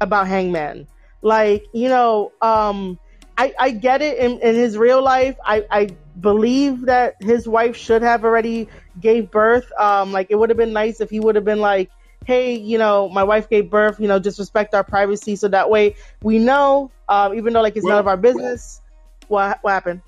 [0.00, 0.86] about Hangman.
[1.22, 2.98] Like, you know, um,
[3.36, 5.36] I, I get it in, in his real life.
[5.44, 5.88] I, I
[6.20, 8.68] believe that his wife should have already
[9.00, 9.70] gave birth.
[9.78, 11.90] Um, like it would have been nice if he would have been like,
[12.24, 15.70] hey, you know, my wife gave birth, you know, just respect our privacy so that
[15.70, 18.80] way we know, um, even though like it's well, none of our business.
[19.28, 20.02] Well, what what happened?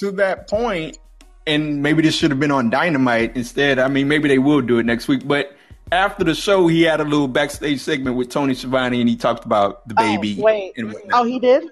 [0.00, 0.98] to that point,
[1.46, 3.78] and maybe this should have been on Dynamite instead.
[3.78, 5.26] I mean, maybe they will do it next week.
[5.26, 5.54] But
[5.92, 9.44] after the show, he had a little backstage segment with Tony Schiavone, and he talked
[9.44, 10.36] about the oh, baby.
[10.38, 10.72] Oh, wait.
[11.12, 11.64] oh, he did.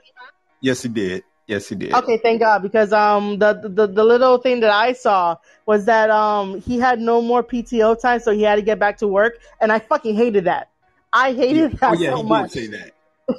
[0.61, 1.25] Yes, he did.
[1.47, 1.95] Yes, he did.
[1.95, 6.11] Okay, thank God, because um the, the the little thing that I saw was that
[6.11, 9.39] um he had no more PTO time, so he had to get back to work,
[9.61, 10.71] and I fucking hated that.
[11.13, 11.79] I hated yeah.
[11.79, 12.51] that oh, yeah, so much.
[12.51, 12.93] say that.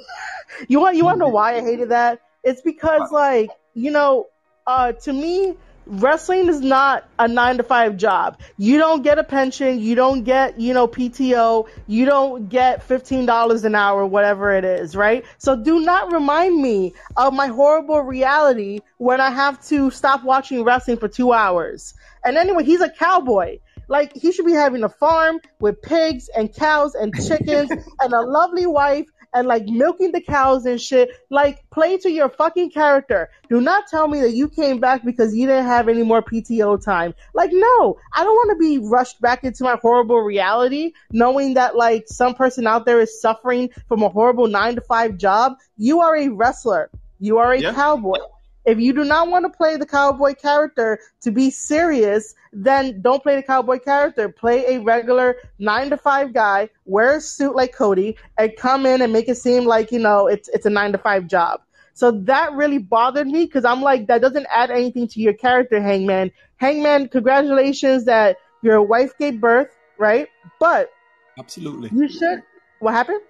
[0.68, 2.20] you want you want to know why I hated that?
[2.42, 4.26] It's because like you know
[4.66, 5.56] uh, to me,
[5.90, 8.38] wrestling is not a nine to five job.
[8.56, 9.80] You don't get a pension.
[9.80, 11.68] You don't get, you know, PTO.
[11.88, 15.24] You don't get $15 an hour, whatever it is, right?
[15.38, 20.62] So do not remind me of my horrible reality when I have to stop watching
[20.62, 21.94] wrestling for two hours.
[22.24, 23.58] And anyway, he's a cowboy.
[23.88, 28.20] Like, he should be having a farm with pigs and cows and chickens and a
[28.20, 31.10] lovely wife and like milking the cows and shit.
[31.30, 33.30] Like, play to your fucking character.
[33.48, 36.82] Do not tell me that you came back because you didn't have any more PTO
[36.84, 37.14] time.
[37.34, 41.76] Like, no, I don't want to be rushed back into my horrible reality knowing that
[41.76, 45.54] like some person out there is suffering from a horrible nine to five job.
[45.76, 46.90] You are a wrestler.
[47.18, 47.74] You are a yeah.
[47.74, 48.18] cowboy.
[48.66, 53.22] If you do not want to play the cowboy character to be serious, then don't
[53.22, 54.28] play the cowboy character.
[54.28, 59.00] Play a regular nine to five guy, wear a suit like Cody, and come in
[59.02, 61.60] and make it seem like, you know, it's it's a nine to five job.
[61.94, 65.80] So that really bothered me because I'm like, that doesn't add anything to your character,
[65.80, 66.30] Hangman.
[66.56, 70.28] Hangman, congratulations that your wife gave birth, right?
[70.58, 70.90] But
[71.38, 72.42] absolutely, you should.
[72.80, 73.20] What happened?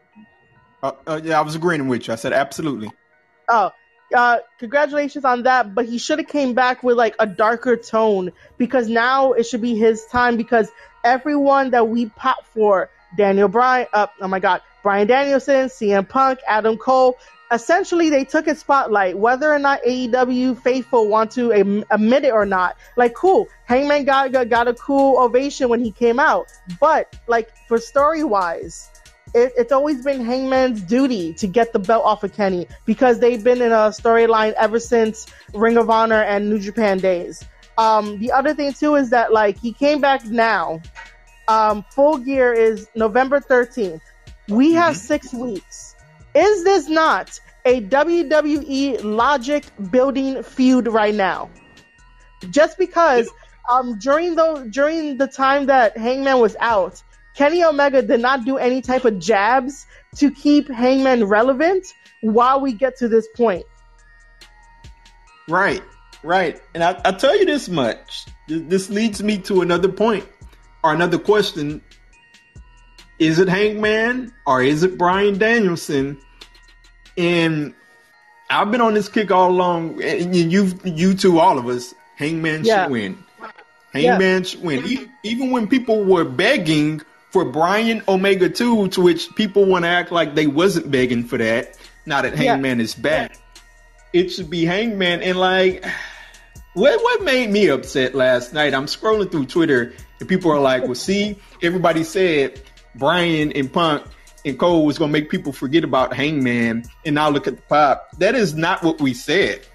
[0.83, 2.13] Uh, uh, yeah, I was agreeing with you.
[2.13, 2.91] I said absolutely.
[3.49, 3.71] Oh,
[4.15, 5.75] uh, congratulations on that.
[5.75, 9.63] But he should have came back with like a darker tone because now it should
[9.63, 10.71] be his time because
[11.05, 16.39] everyone that we pop for, Daniel Bryan, uh, oh my God, Bryan Danielson, CM Punk,
[16.47, 17.17] Adam Cole,
[17.53, 22.47] essentially they took a spotlight whether or not AEW faithful want to admit it or
[22.47, 26.47] not like cool Hangman got, got, got a cool ovation when he came out
[26.79, 28.90] but like for story wise
[29.35, 33.43] it, it's always been Hangman's duty to get the belt off of Kenny because they've
[33.43, 37.45] been in a storyline ever since Ring of Honor and New Japan days.
[37.79, 40.81] Um, the other thing too is that like he came back now.
[41.49, 44.01] Um, full gear is November 13th
[44.51, 45.07] we have mm-hmm.
[45.07, 45.95] six weeks.
[46.35, 51.51] Is this not a WWE logic building feud right now?
[52.51, 53.31] Just because
[53.71, 57.03] um, during the during the time that Hangman was out,
[57.41, 61.87] Kenny Omega did not do any type of jabs to keep Hangman relevant
[62.21, 63.65] while we get to this point.
[65.49, 65.83] Right,
[66.23, 66.61] right.
[66.75, 68.27] And I, I tell you this much.
[68.47, 70.29] This leads me to another point
[70.85, 71.81] or another question
[73.19, 76.21] is it Hangman or is it Bryan Danielson?
[77.17, 77.73] And
[78.51, 81.95] I've been on this kick all along, and you, you two, all of us.
[82.17, 82.85] Hangman yeah.
[82.85, 83.25] should win.
[83.95, 84.43] Hangman yeah.
[84.43, 85.11] should win.
[85.23, 90.13] Even when people were begging for Bryan Omega 2, to which people want to act
[90.13, 92.85] like they wasn't begging for that, now that Hangman yeah.
[92.85, 93.37] is back,
[94.13, 95.23] it should be Hangman.
[95.23, 95.85] And like,
[96.75, 98.75] what what made me upset last night?
[98.75, 102.61] I'm scrolling through Twitter, and people are like, "Well, see, everybody said
[102.97, 104.05] Bryan and Punk
[104.45, 107.63] and Cole was going to make people forget about Hangman, and now look at the
[107.63, 108.09] pop.
[108.19, 109.67] That is not what we said,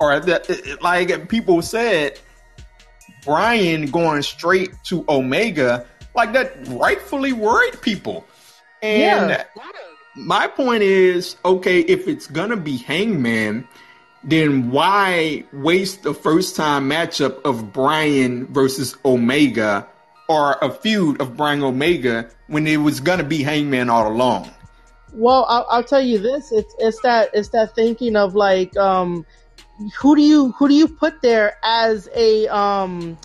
[0.00, 2.18] or that like people said.
[3.24, 8.24] Bryan going straight to Omega, like that, rightfully worried people.
[8.82, 9.44] And yeah.
[10.14, 13.66] my point is, okay, if it's gonna be Hangman,
[14.22, 19.86] then why waste the first time matchup of Bryan versus Omega
[20.28, 24.50] or a feud of Bryan Omega when it was gonna be Hangman all along.
[25.12, 29.24] Well, I'll, I'll tell you this: it's it's that it's that thinking of like, um,
[29.98, 33.18] who do you who do you put there as a um,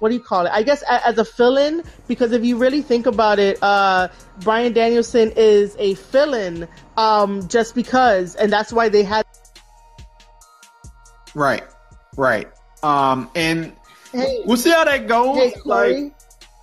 [0.00, 0.50] what do you call it?
[0.52, 4.08] I guess as a fill-in because if you really think about it, uh,
[4.40, 9.24] Bryan Danielson is a fill-in um, just because, and that's why they had.
[11.34, 11.62] Right,
[12.16, 12.48] right,
[12.82, 13.72] um, and
[14.10, 15.36] hey, we'll see how that goes.
[15.36, 16.14] Hey, Corey, like,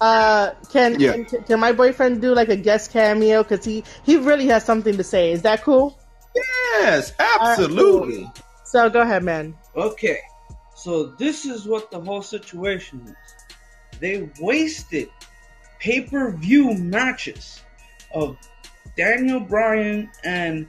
[0.01, 1.13] uh, can, yeah.
[1.23, 3.43] can, can my boyfriend do like a guest cameo?
[3.43, 5.31] Because he he really has something to say.
[5.31, 5.97] Is that cool?
[6.35, 8.23] Yes, absolutely.
[8.23, 8.43] Right, cool.
[8.65, 9.55] So go ahead, man.
[9.75, 10.19] Okay,
[10.75, 13.26] so this is what the whole situation is.
[13.99, 15.09] They wasted
[15.79, 17.63] pay per view matches
[18.13, 18.37] of
[18.95, 20.67] Daniel Bryan and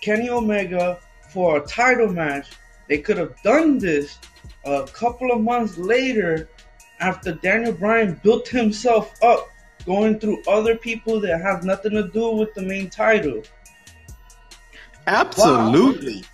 [0.00, 0.98] Kenny Omega
[1.30, 2.50] for a title match.
[2.88, 4.18] They could have done this
[4.64, 6.48] a couple of months later
[6.98, 9.48] after Daniel Bryan built himself up
[9.86, 13.42] going through other people that have nothing to do with the main title.
[15.06, 16.24] Absolutely.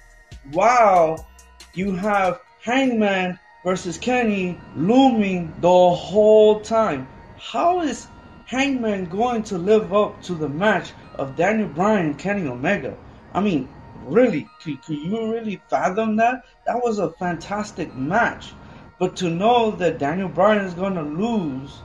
[0.53, 1.17] Wow.
[1.17, 1.27] wow.
[1.75, 7.09] You have Hangman versus Kenny looming the whole time.
[7.37, 8.07] How is
[8.45, 12.97] Hangman going to live up to the match of Daniel Bryan and Kenny Omega?
[13.35, 13.69] I mean,
[14.05, 16.45] really, could, could you really fathom that?
[16.65, 18.53] That was a fantastic match.
[19.01, 21.81] But to know that Daniel Bryan is going to lose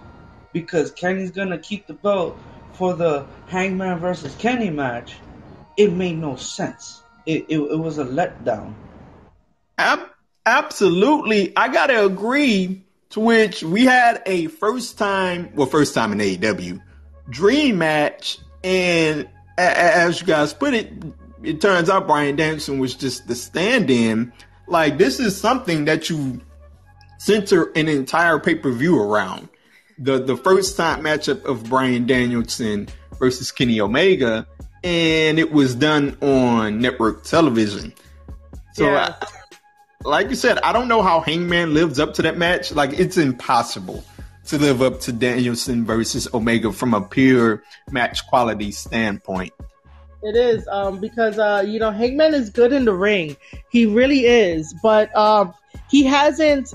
[0.54, 2.38] because Kenny's going to keep the belt
[2.74, 5.16] for the Hangman versus Kenny match,
[5.78, 7.02] it made no sense.
[7.26, 8.76] It, it, it was a letdown.
[10.46, 11.56] Absolutely.
[11.56, 16.20] I got to agree to which we had a first time, well, first time in
[16.20, 16.82] AEW
[17.32, 18.38] dream match.
[18.64, 19.28] And
[19.58, 20.92] as you guys put it,
[21.42, 24.32] it turns out Bryan Danielson was just the stand in.
[24.68, 26.42] Like, this is something that you
[27.18, 29.50] center an entire pay per view around.
[29.98, 32.88] The the first time matchup of Bryan Danielson
[33.20, 34.48] versus Kenny Omega,
[34.84, 37.94] and it was done on network television.
[38.74, 39.16] So, yeah.
[39.22, 39.28] I,
[40.04, 42.72] like you said, I don't know how Hangman lives up to that match.
[42.74, 44.04] Like it's impossible
[44.48, 49.54] to live up to Danielson versus Omega from a pure match quality standpoint.
[50.24, 53.36] It is um, because uh, you know Hangman is good in the ring.
[53.70, 55.54] He really is, but um,
[55.90, 56.74] he hasn't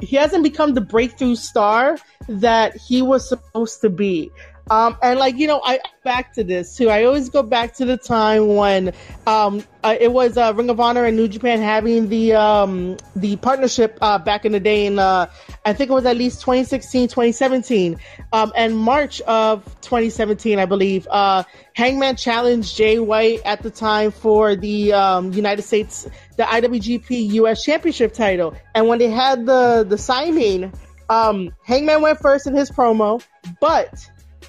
[0.00, 1.98] he hasn't become the breakthrough star
[2.28, 4.30] that he was supposed to be.
[4.70, 6.88] Um, and like you know, I back to this too.
[6.88, 8.92] I always go back to the time when
[9.26, 13.36] um, uh, it was uh, Ring of Honor and New Japan having the um, the
[13.36, 14.86] partnership uh, back in the day.
[14.86, 15.30] In uh,
[15.66, 17.98] I think it was at least 2016, 2017,
[18.32, 21.06] um, and March of 2017, I believe.
[21.10, 21.42] Uh,
[21.74, 27.64] Hangman challenged Jay White at the time for the um, United States, the IWGP US
[27.64, 28.54] Championship title.
[28.74, 30.72] And when they had the the signing,
[31.10, 33.22] um, Hangman went first in his promo,
[33.60, 34.08] but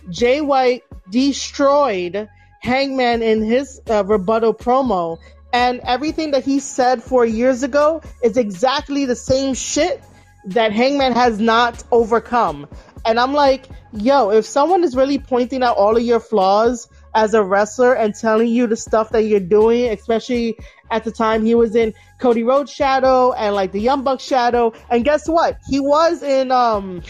[0.09, 2.29] Jay White destroyed
[2.61, 5.19] Hangman in his uh, rebuttal promo,
[5.53, 10.03] and everything that he said four years ago is exactly the same shit
[10.47, 12.67] that Hangman has not overcome.
[13.05, 17.33] And I'm like, yo, if someone is really pointing out all of your flaws as
[17.33, 20.57] a wrestler and telling you the stuff that you're doing, especially
[20.91, 24.73] at the time he was in Cody Rhodes shadow and like the Young Bucks shadow.
[24.89, 25.57] And guess what?
[25.67, 27.01] He was in um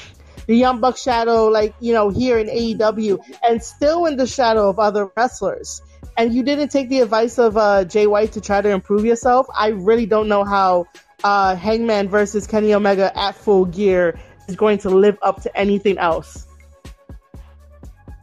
[0.47, 4.69] the Young Buck shadow, like, you know, here in AEW, and still in the shadow
[4.69, 5.81] of other wrestlers.
[6.17, 9.47] And you didn't take the advice of uh, Jay White to try to improve yourself.
[9.57, 10.87] I really don't know how
[11.23, 14.17] uh, Hangman versus Kenny Omega at full gear
[14.47, 16.47] is going to live up to anything else.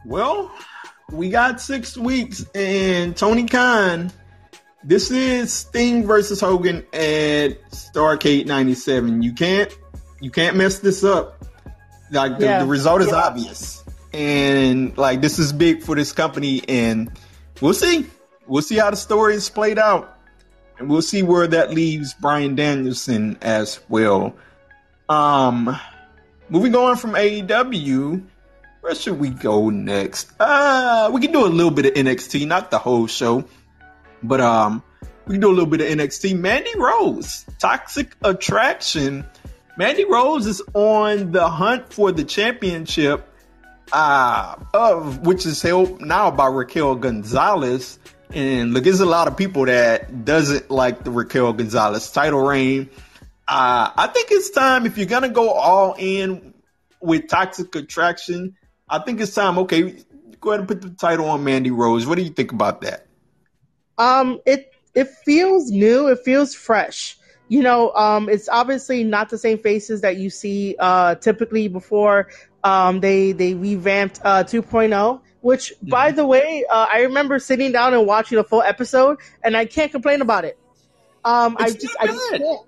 [0.05, 0.51] Well,
[1.11, 4.11] we got six weeks, and Tony Khan.
[4.83, 9.21] This is Sting versus Hogan at Starcade '97.
[9.21, 9.77] You can't,
[10.19, 11.42] you can't mess this up.
[12.13, 12.59] Like the, yeah.
[12.59, 13.15] the result is yeah.
[13.15, 13.83] obvious,
[14.13, 17.11] and like this is big for this company, and
[17.59, 18.05] we'll see.
[18.45, 20.19] We'll see how the story is played out,
[20.77, 24.35] and we'll see where that leaves Bryan Danielson as well.
[25.09, 25.75] Um,
[26.49, 28.23] moving on from AEW,
[28.81, 30.31] where should we go next?
[30.39, 33.45] Uh, we can do a little bit of NXT, not the whole show,
[34.21, 34.83] but um,
[35.25, 36.37] we can do a little bit of NXT.
[36.37, 39.25] Mandy Rose, Toxic Attraction
[39.75, 43.27] Mandy Rose is on the hunt for the championship,
[43.91, 47.97] uh, of which is held now by Raquel Gonzalez.
[48.29, 52.89] And look, there's a lot of people that doesn't like the Raquel Gonzalez title reign.
[53.47, 56.53] Uh, I think it's time if you're gonna go all in
[57.01, 58.55] with Toxic Attraction.
[58.87, 59.57] I think it's time.
[59.59, 60.03] Okay,
[60.39, 62.05] go ahead and put the title on Mandy Rose.
[62.05, 63.07] What do you think about that?
[63.97, 66.07] Um, it it feels new.
[66.09, 67.17] It feels fresh
[67.53, 72.29] you know, um, it's obviously not the same faces that you see uh, typically before
[72.63, 75.21] um, they they revamped uh, 2.0.
[75.41, 75.89] Which, mm-hmm.
[75.89, 79.65] by the way, uh, I remember sitting down and watching a full episode, and I
[79.65, 80.57] can't complain about it.
[81.23, 82.61] Um, I just, I just can't.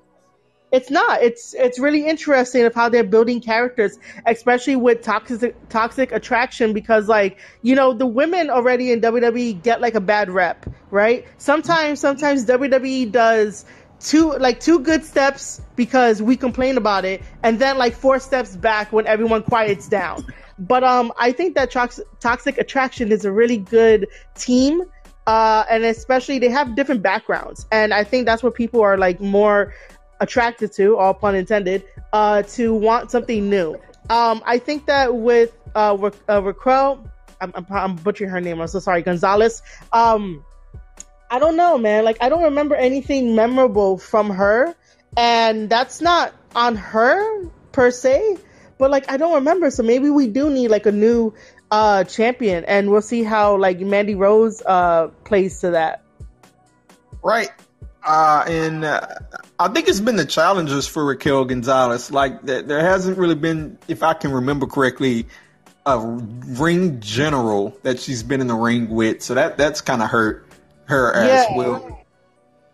[0.72, 1.24] It's not.
[1.24, 7.08] It's it's really interesting of how they're building characters, especially with toxic toxic attraction, because
[7.08, 11.26] like you know the women already in WWE get like a bad rep, right?
[11.38, 13.66] Sometimes sometimes WWE does
[14.00, 18.56] two like two good steps because we complain about it, and then like four steps
[18.56, 20.26] back when everyone quiets down.
[20.58, 24.84] But um, I think that Toxic Attraction is a really good team,
[25.28, 29.20] uh, and especially they have different backgrounds, and I think that's what people are like
[29.20, 29.74] more
[30.22, 31.84] attracted to, all pun intended,
[32.14, 33.78] uh, to want something new.
[34.10, 37.06] Um, I think that with uh, uh Raquel,
[37.42, 38.62] I'm, I'm, I'm butchering her name.
[38.62, 39.62] I'm so sorry, Gonzalez.
[39.92, 40.44] Um,
[41.30, 42.06] I don't know, man.
[42.06, 44.76] Like I don't remember anything memorable from her,
[45.18, 48.38] and that's not on her per se.
[48.78, 51.34] But like I don't remember, so maybe we do need like a new
[51.72, 56.04] uh champion, and we'll see how like Mandy Rose uh plays to that.
[57.24, 57.50] Right.
[58.06, 59.02] Uh, and uh,
[59.58, 62.12] I think it's been the challenges for Raquel Gonzalez.
[62.12, 65.26] Like th- there hasn't really been, if I can remember correctly,
[65.88, 69.24] a ring general that she's been in the ring with.
[69.24, 70.45] So that that's kind of hurt
[70.86, 72.06] her as well.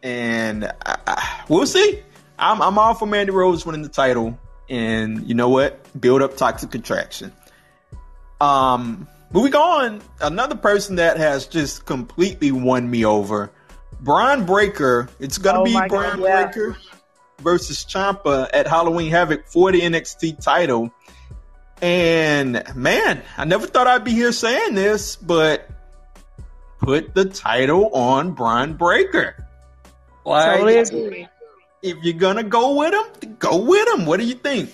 [0.04, 2.02] And I, I, we'll see.
[2.38, 4.38] I'm I'm all for Mandy Rose winning the title,
[4.70, 5.80] and you know what?
[6.00, 7.32] Build up toxic attraction.
[8.40, 13.52] Um, moving on, another person that has just completely won me over,
[14.00, 15.10] Bron Breakker.
[15.20, 16.44] It's gonna oh be Bron God, yeah.
[16.44, 16.78] Breakker
[17.42, 20.92] versus Ciampa at Halloween Havoc for the NXT title.
[21.82, 25.70] And man, I never thought I'd be here saying this, but
[26.82, 29.48] put the title on Bron Breakker.
[30.26, 31.28] Like, totally
[31.82, 34.06] if you're gonna go with him, go with him.
[34.06, 34.72] What do you think?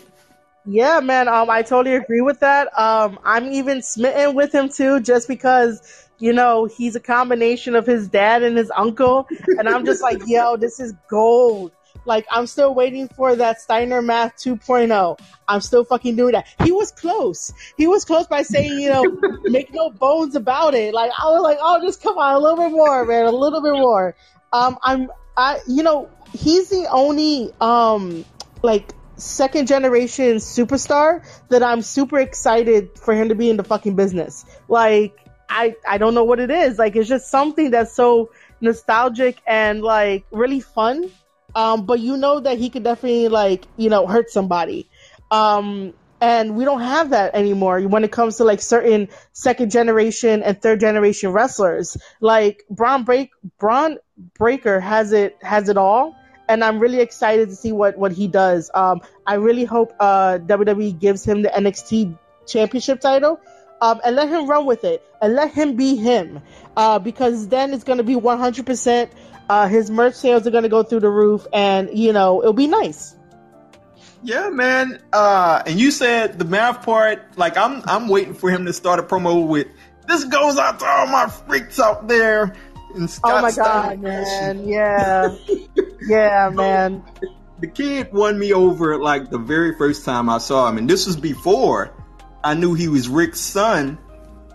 [0.66, 1.28] Yeah, man.
[1.28, 2.68] Um, I totally agree with that.
[2.78, 7.86] Um, I'm even smitten with him too, just because you know he's a combination of
[7.86, 11.72] his dad and his uncle, and I'm just like, yo, this is gold.
[12.08, 15.20] Like I'm still waiting for that Steiner Math 2.0.
[15.48, 16.48] I'm still fucking doing that.
[16.64, 17.54] He was close.
[17.76, 19.04] He was close by saying, you know,
[19.44, 20.94] make no bones about it.
[20.94, 23.62] Like I was like, oh, just come on, a little bit more, man, a little
[23.62, 24.16] bit more.
[24.54, 28.26] Um, I'm, I, you know, he's the only um
[28.64, 33.96] like second generation superstar that I'm super excited for him to be in the fucking
[33.96, 34.46] business.
[34.70, 35.18] Like
[35.50, 36.80] I I don't know what it is.
[36.80, 38.32] Like it's just something that's so
[38.62, 41.12] nostalgic and like really fun.
[41.56, 44.90] Um, but you know that he could definitely like you know hurt somebody.
[45.32, 50.42] Um, and we don't have that anymore when it comes to like certain second generation
[50.42, 51.98] and third generation wrestlers.
[52.20, 53.98] Like Bron Break Bron
[54.38, 56.16] Breakker has it has it all
[56.48, 58.72] and I'm really excited to see what what he does.
[58.74, 63.40] Um, I really hope uh, WWE gives him the NXT Championship title,
[63.82, 66.42] um, and let him run with it, and let him be him,
[66.76, 69.10] uh, because then it's going to be 100.
[69.50, 72.54] Uh, His merch sales are going to go through the roof, and you know it'll
[72.54, 73.16] be nice.
[74.24, 75.00] Yeah, man.
[75.14, 77.38] Uh, and you said the math part.
[77.38, 79.68] Like I'm, I'm waiting for him to start a promo with.
[80.08, 82.56] This goes out to all my freaks out there
[82.98, 84.68] and Scott oh my god, man!
[84.68, 85.36] Yeah,
[86.08, 87.04] yeah, man.
[87.60, 91.06] The kid won me over like the very first time I saw him, and this
[91.06, 91.94] was before
[92.44, 93.98] I knew he was Rick's son.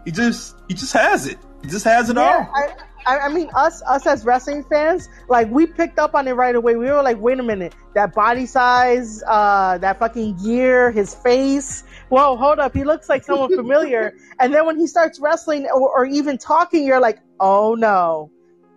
[0.04, 1.38] He just he just has it.
[1.62, 2.50] He just has it yeah, all.
[2.54, 2.74] I,
[3.06, 6.76] I mean, us us as wrestling fans, like we picked up on it right away.
[6.76, 11.84] We were like, wait a minute, that body size, uh, that fucking gear, his face.
[12.08, 14.14] Whoa, hold up, he looks like someone familiar.
[14.40, 18.30] and then when he starts wrestling or, or even talking, you're like, oh no,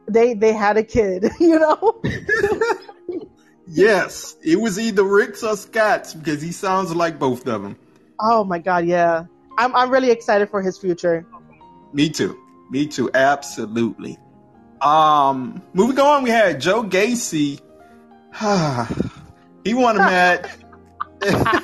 [0.07, 2.01] they they had a kid, you know.
[3.67, 7.77] yes, it was either Rick's or Scott's because he sounds like both of them.
[8.19, 9.25] Oh my god, yeah.
[9.57, 11.25] I'm I'm really excited for his future.
[11.93, 12.44] Me too.
[12.69, 13.09] Me too.
[13.13, 14.17] Absolutely.
[14.81, 17.61] Um, moving on, we had Joe Gacy.
[19.63, 20.47] he won a match.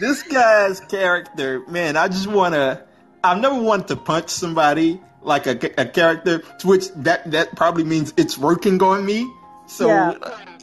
[0.00, 2.84] this guy's character, man, I just want to.
[3.24, 7.84] I've never wanted to punch somebody like a, a character, to which that that probably
[7.84, 9.30] means it's working on me.
[9.66, 10.14] So, yeah.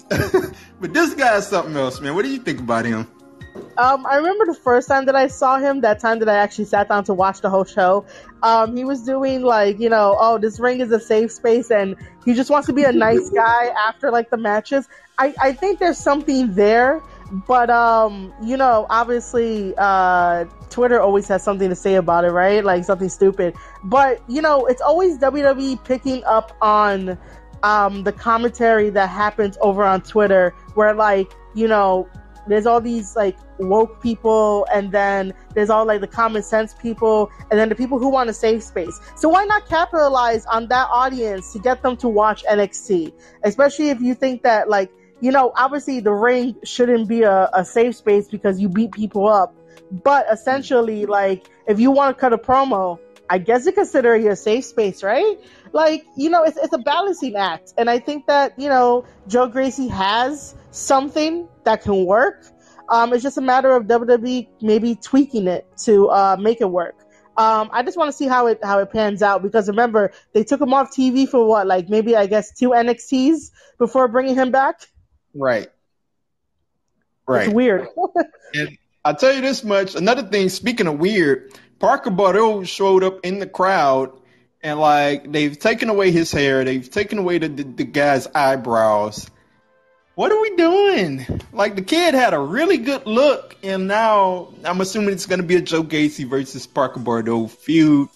[0.81, 2.15] but this guy's something else, man.
[2.15, 3.07] What do you think about him?
[3.77, 6.65] Um, I remember the first time that I saw him, that time that I actually
[6.65, 8.05] sat down to watch the whole show.
[8.43, 11.95] Um, he was doing like, you know, oh, this ring is a safe space, and
[12.25, 14.89] he just wants to be a nice guy after like the matches.
[15.17, 17.01] I, I think there's something there,
[17.47, 22.63] but um, you know, obviously, uh, Twitter always has something to say about it, right?
[22.63, 23.55] Like something stupid.
[23.83, 27.17] But you know, it's always WWE picking up on
[27.63, 32.09] um, the commentary that happens over on Twitter, where like you know
[32.47, 37.29] there's all these like woke people and then there's all like the common sense people
[37.51, 38.99] and then the people who want a safe space.
[39.15, 43.13] So why not capitalize on that audience to get them to watch nxt
[43.43, 47.63] especially if you think that like you know obviously the ring shouldn't be a, a
[47.63, 49.55] safe space because you beat people up
[50.03, 54.25] but essentially like if you want to cut a promo i guess you consider it
[54.25, 55.39] a safe space right
[55.73, 59.47] like you know it's, it's a balancing act and i think that you know Joe
[59.47, 62.45] Gacy has something that can work.
[62.89, 66.95] Um, it's just a matter of WWE maybe tweaking it to uh, make it work.
[67.37, 70.43] Um, I just want to see how it how it pans out because remember they
[70.43, 74.51] took him off TV for what like maybe I guess two NXTs before bringing him
[74.51, 74.81] back.
[75.33, 75.69] Right.
[77.27, 77.45] Right.
[77.45, 77.87] It's weird.
[78.55, 79.95] and I'll tell you this much.
[79.95, 80.49] Another thing.
[80.49, 84.19] Speaking of weird, Parker Boudreaux showed up in the crowd
[84.61, 89.29] and like they've taken away his hair, they've taken away the, the, the guy's eyebrows
[90.19, 91.25] what are we doing?
[91.53, 95.47] Like the kid had a really good look, and now I'm assuming it's going to
[95.47, 98.09] be a Joe Gacy versus Parker Boudreaux feud.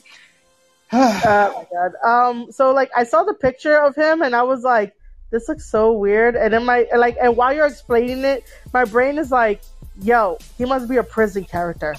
[0.92, 1.94] oh my god.
[2.06, 2.52] Um.
[2.52, 4.94] So like, I saw the picture of him, and I was like,
[5.32, 9.18] "This looks so weird." And then my like, and while you're explaining it, my brain
[9.18, 9.62] is like,
[10.02, 11.96] "Yo, he must be a prison character."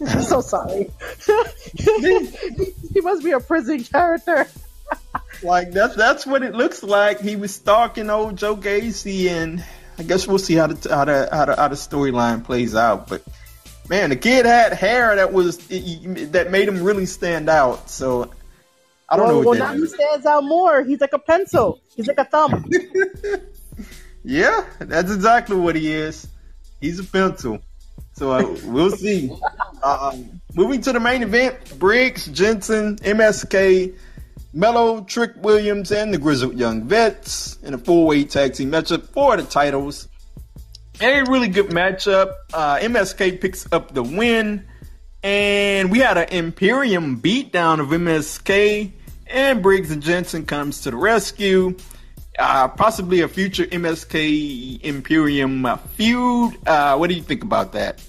[0.00, 0.90] I'm so sorry.
[1.74, 4.46] he must be a prison character
[5.42, 7.20] like that's that's what it looks like.
[7.20, 9.64] He was stalking old Joe Gacy, and
[9.98, 13.08] I guess we'll see how the how the how the, how the storyline plays out.
[13.08, 13.22] But
[13.88, 17.90] man, the kid had hair that was that made him really stand out.
[17.90, 18.30] So
[19.08, 19.48] I don't well, know.
[19.50, 20.82] well, now he stands out more.
[20.82, 21.80] He's like a pencil.
[21.96, 22.70] He's like a thumb.
[24.24, 26.26] yeah, that's exactly what he is.
[26.80, 27.60] He's a pencil.
[28.14, 29.30] So uh, we'll see.
[29.84, 30.16] Uh,
[30.54, 33.96] moving to the main event: Briggs, Jensen, MSK
[34.54, 39.36] Mello, Trick Williams, and the Grizzled Young Vets in a four-way tag team matchup for
[39.36, 40.08] the titles.
[41.00, 42.34] A really good matchup.
[42.52, 44.66] Uh, MSK picks up the win,
[45.22, 48.92] and we had an Imperium beatdown of MSK,
[49.26, 51.74] and Briggs and Jensen comes to the rescue.
[52.38, 56.56] Uh, possibly a future MSK Imperium feud.
[56.66, 58.02] Uh, what do you think about that?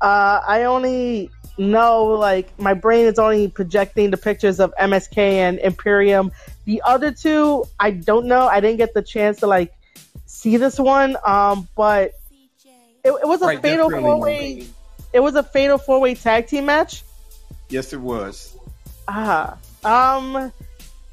[0.00, 5.58] Uh, I only know, like, my brain is only projecting the pictures of MSK and
[5.60, 6.32] Imperium.
[6.64, 8.46] The other two, I don't know.
[8.48, 9.72] I didn't get the chance to like
[10.26, 12.12] see this one, um, but
[13.04, 14.66] it, it was a right, fatal four way.
[15.12, 17.04] It was a fatal four way tag team match.
[17.68, 18.56] Yes, it was.
[19.08, 20.52] Ah, um,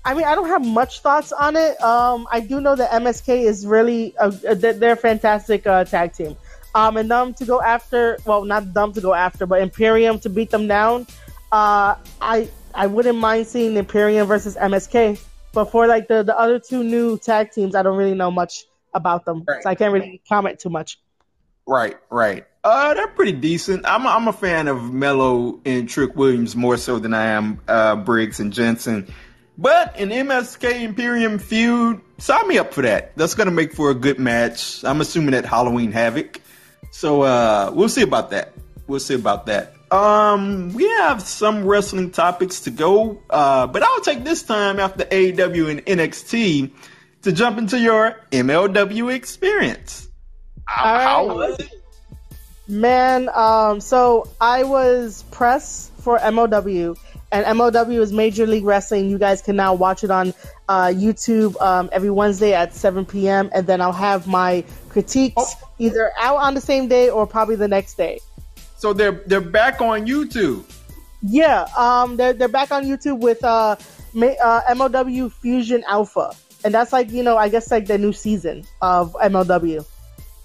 [0.05, 1.81] I mean, I don't have much thoughts on it.
[1.81, 6.13] Um, I do know that MSK is really a, a, they're a fantastic uh, tag
[6.13, 6.35] team.
[6.75, 10.29] Um, and them to go after, well, not them to go after, but Imperium to
[10.29, 11.07] beat them down.
[11.51, 15.23] Uh, I I wouldn't mind seeing Imperium versus MSK,
[15.53, 18.65] but for like the the other two new tag teams, I don't really know much
[18.95, 19.61] about them, right.
[19.61, 20.99] so I can't really comment too much.
[21.67, 22.45] Right, right.
[22.63, 23.85] Uh, they're pretty decent.
[23.85, 27.61] I'm a, I'm a fan of Mello and Trick Williams more so than I am
[27.67, 29.13] uh, Briggs and Jensen.
[29.57, 33.15] But an MSK Imperium feud, sign me up for that.
[33.15, 34.83] That's gonna make for a good match.
[34.83, 36.41] I'm assuming at Halloween Havoc.
[36.91, 38.53] So uh, we'll see about that.
[38.87, 39.75] We'll see about that.
[39.91, 45.05] Um, we have some wrestling topics to go, uh, but I'll take this time after
[45.05, 46.71] AEW and NXT
[47.21, 50.07] to jump into your MLW experience.
[50.65, 51.69] How, how was it?
[52.67, 56.97] Man, um, so I was press for MLW,
[57.33, 59.09] and MLW is Major League Wrestling.
[59.09, 60.35] You guys can now watch it on
[60.69, 63.49] uh, YouTube um, every Wednesday at 7 p.m.
[63.53, 65.69] And then I'll have my critiques oh.
[65.79, 68.19] either out on the same day or probably the next day.
[68.77, 70.63] So they're they're back on YouTube.
[71.23, 73.77] Yeah, um, they're they're back on YouTube with uh, uh,
[74.15, 76.33] MLW Fusion Alpha,
[76.65, 79.85] and that's like you know I guess like the new season of MLW.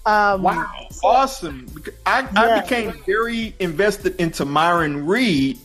[0.05, 1.67] Um, wow, awesome!
[2.05, 2.29] I, yeah.
[2.33, 5.59] I became very invested into Myron Reed,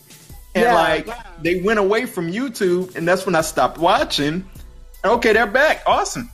[0.55, 0.73] and yeah.
[0.73, 1.09] like
[1.41, 4.49] they went away from YouTube, and that's when I stopped watching.
[5.03, 5.83] Okay, they're back.
[5.85, 6.31] Awesome.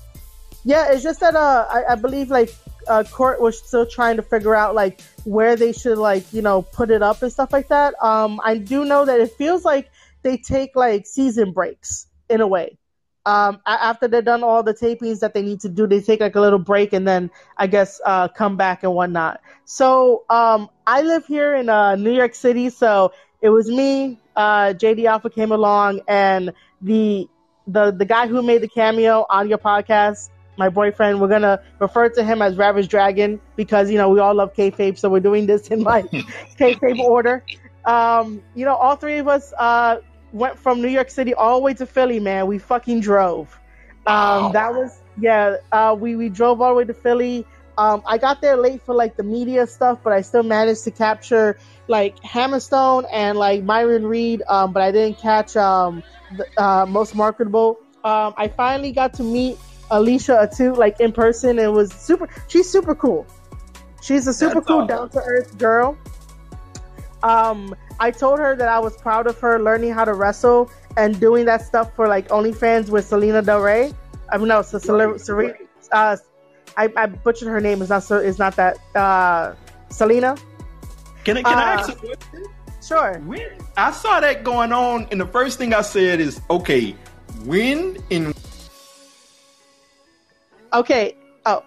[0.64, 2.54] Yeah, it's just that uh, I, I believe like
[2.88, 6.62] uh, Court was still trying to figure out like where they should like you know
[6.62, 7.96] put it up and stuff like that.
[8.02, 9.90] Um, I do know that it feels like
[10.22, 12.78] they take like season breaks in a way.
[13.24, 16.36] Um, after they're done all the tapings that they need to do, they take like
[16.36, 19.42] a little break and then I guess uh, come back and whatnot.
[19.66, 24.74] So um, I live here in uh, New York City, so it was me, uh,
[24.78, 27.28] JD Alpha came along, and the
[27.68, 31.20] the the guy who made the cameo on your podcast my boyfriend.
[31.22, 34.98] We're gonna refer to him as Ravage Dragon because you know we all love kayfabe,
[34.98, 36.04] so we're doing this in my
[36.60, 37.44] kayfabe order.
[37.86, 39.98] Um, you know, all three of us uh,
[40.32, 42.20] went from New York City all the way to Philly.
[42.20, 43.60] Man, we fucking drove.
[44.06, 45.58] Um, That was yeah.
[45.72, 47.46] Uh, we we drove all the way to Philly.
[47.78, 50.92] Um, I got there late for like the media stuff, but I still managed to
[50.92, 51.58] capture
[51.88, 54.44] like Hammerstone and like Myron Reed.
[54.48, 56.04] Um, but I didn't catch um,
[56.38, 57.80] the, uh, most marketable.
[58.04, 59.58] Um, I finally got to meet
[59.90, 61.60] Alicia Atout like in person.
[61.60, 62.30] It was super.
[62.48, 63.26] She's super cool.
[64.02, 64.88] She's a super That's cool, awesome.
[64.88, 65.98] down to earth girl.
[67.24, 71.20] Um, I told her that I was proud of her learning how to wrestle and
[71.20, 73.94] doing that stuff for like OnlyFans with Selena Del Rey.
[74.32, 75.54] I mean, no, so Serena.
[75.92, 76.18] Uh,
[76.78, 77.82] I, I butchered her name.
[77.82, 78.04] It's not.
[78.04, 78.18] so.
[78.18, 78.78] It's not that.
[78.96, 79.56] Uh,
[79.90, 80.36] Selena.
[81.24, 81.44] Can I?
[81.44, 82.46] Can uh, I ask a question?
[82.82, 83.20] Sure.
[83.20, 83.48] When
[83.78, 86.96] I saw that going on, and the first thing I said is, okay,
[87.46, 88.34] when in
[90.74, 91.16] Okay.
[91.46, 91.64] Oh.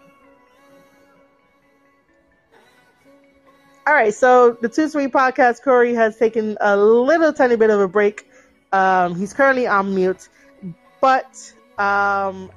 [3.87, 4.15] All right.
[4.15, 8.29] So the Two Three podcast, Corey has taken a little tiny bit of a break.
[8.73, 10.29] Um, he's currently on mute,
[11.01, 12.51] but um,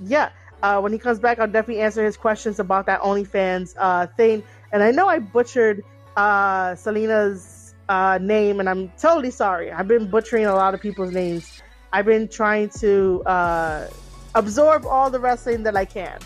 [0.00, 0.30] yeah.
[0.64, 4.42] Uh, when he comes back, I'll definitely answer his questions about that OnlyFans uh, thing.
[4.72, 5.84] And I know I butchered
[6.16, 9.70] uh, Selena's uh, name, and I'm totally sorry.
[9.70, 11.60] I've been butchering a lot of people's names.
[11.92, 13.88] I've been trying to uh,
[14.34, 16.18] absorb all the wrestling that I can.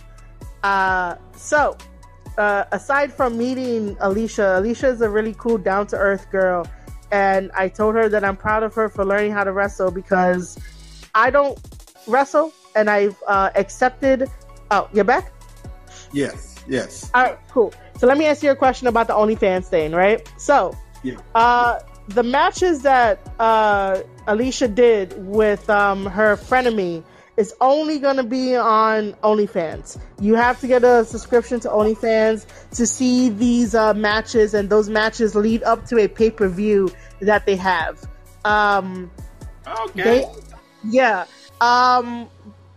[0.62, 1.76] Uh, so,
[2.36, 6.64] aside from meeting Alicia, Alicia is a really cool, down to earth girl.
[7.10, 10.56] And I told her that I'm proud of her for learning how to wrestle because
[11.12, 11.58] I don't
[12.06, 14.30] wrestle and I've uh, accepted.
[14.70, 15.32] Oh, you're back?
[16.12, 17.10] Yes, yes.
[17.12, 17.72] All right, cool.
[17.98, 20.26] So let me ask you a question about the OnlyFans thing, right?
[20.38, 21.16] So, yeah.
[21.34, 27.02] uh, the matches that uh, Alicia did with um, her frenemy
[27.36, 29.98] is only going to be on OnlyFans.
[30.20, 34.88] You have to get a subscription to OnlyFans to see these uh, matches, and those
[34.88, 38.02] matches lead up to a pay per view that they have.
[38.44, 39.10] Um,
[39.66, 40.02] okay.
[40.02, 40.26] They,
[40.84, 41.26] yeah.
[41.60, 42.28] Um,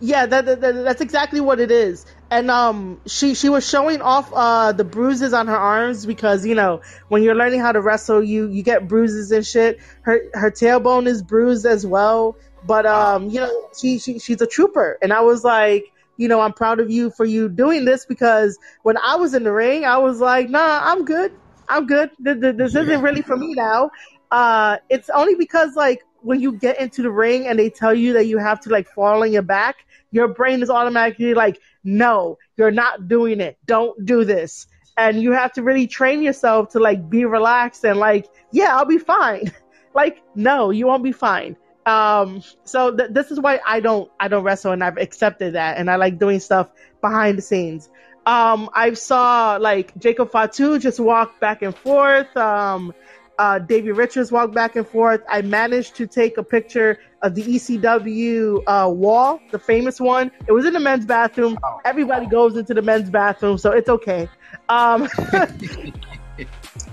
[0.02, 2.06] yeah, that, that, that, that's exactly what it is.
[2.32, 6.56] And um, she she was showing off uh, the bruises on her arms because you
[6.56, 9.80] know when you're learning how to wrestle, you you get bruises and shit.
[10.02, 12.36] Her her tailbone is bruised as well.
[12.66, 15.86] But um, you know, she, she she's a trooper, and I was like,
[16.18, 19.43] you know, I'm proud of you for you doing this because when I was in
[19.43, 21.32] the ring, I was like, nah, I'm good.
[21.70, 22.12] I'm good.
[22.20, 23.91] This isn't really for me now.
[24.32, 28.13] Uh, it's only because like when you get into the ring and they tell you
[28.13, 32.38] that you have to like fall on your back, your brain is automatically like, no,
[32.57, 33.57] you're not doing it.
[33.65, 34.67] Don't do this.
[34.97, 38.86] And you have to really train yourself to like be relaxed and like, yeah, I'll
[38.86, 39.51] be fine.
[39.95, 41.55] like, no, you won't be fine.
[41.86, 45.78] Um, so th- this is why I don't I don't wrestle and I've accepted that
[45.78, 47.89] and I like doing stuff behind the scenes.
[48.26, 52.36] Um, I saw like Jacob Fatu just walk back and forth.
[52.38, 52.93] Um,
[53.38, 55.22] uh, Davey Richards walked back and forth.
[55.30, 60.32] I managed to take a picture of the ECW uh, wall, the famous one.
[60.48, 61.58] It was in the men's bathroom.
[61.86, 64.28] Everybody goes into the men's bathroom, so it's okay.
[64.70, 65.08] Um,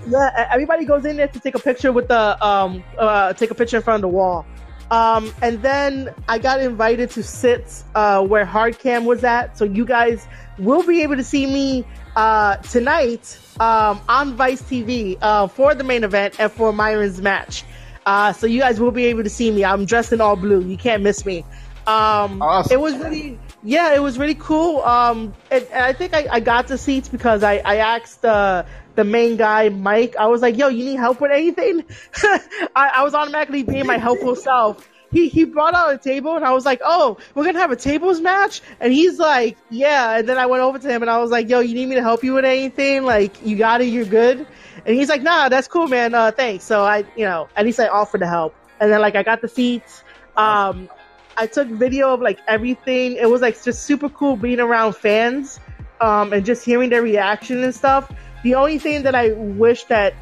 [0.07, 3.55] yeah, everybody goes in there to take a picture with the um, uh, take a
[3.55, 4.45] picture in front of the wall.
[4.91, 9.85] Um, and then I got invited to sit uh, where Hardcam was at, so you
[9.85, 10.27] guys
[10.57, 11.85] will be able to see me
[12.15, 17.63] uh, tonight um, on Vice TV uh, for the main event and for Myron's match.
[18.05, 19.63] Uh, so you guys will be able to see me.
[19.63, 20.61] I'm dressed in all blue.
[20.61, 21.45] You can't miss me.
[21.85, 22.71] Um, awesome.
[22.71, 24.81] It was really, yeah, it was really cool.
[24.81, 28.65] Um, and, and I think I, I, got the seats because I, I asked the
[28.95, 30.15] the main guy, Mike.
[30.17, 31.83] I was like, "Yo, you need help with anything?"
[32.23, 36.45] I, I was automatically being my helpful self he he brought out a table and
[36.45, 40.29] I was like, "Oh, we're gonna have a tables match," and he's like, "Yeah." And
[40.29, 42.01] then I went over to him and I was like, "Yo, you need me to
[42.01, 43.03] help you with anything?
[43.03, 44.45] Like, you got it, you're good."
[44.85, 46.13] And he's like, "Nah, that's cool, man.
[46.13, 48.55] Uh, thanks." So I, you know, at least I offered to help.
[48.79, 50.03] And then like I got the seats.
[50.37, 50.89] Um,
[51.37, 53.13] I took video of like everything.
[53.13, 55.59] It was like just super cool being around fans,
[56.01, 58.11] um, and just hearing their reaction and stuff.
[58.43, 60.13] The only thing that I wish that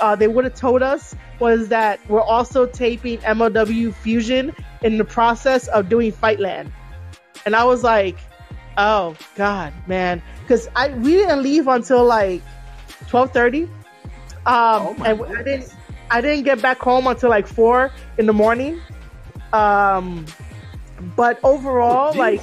[0.00, 5.04] uh, they would have told us was that we're also taping MLW Fusion in the
[5.04, 6.70] process of doing Fightland.
[7.44, 8.16] And I was like,
[8.78, 10.22] oh God, man.
[10.42, 12.42] Because I we didn't leave until like
[13.08, 13.64] twelve thirty.
[13.64, 13.70] Um
[14.46, 15.38] oh and goodness.
[15.38, 15.74] I didn't
[16.10, 18.80] I didn't get back home until like four in the morning.
[19.52, 20.26] Um
[21.16, 22.40] but overall, oh, like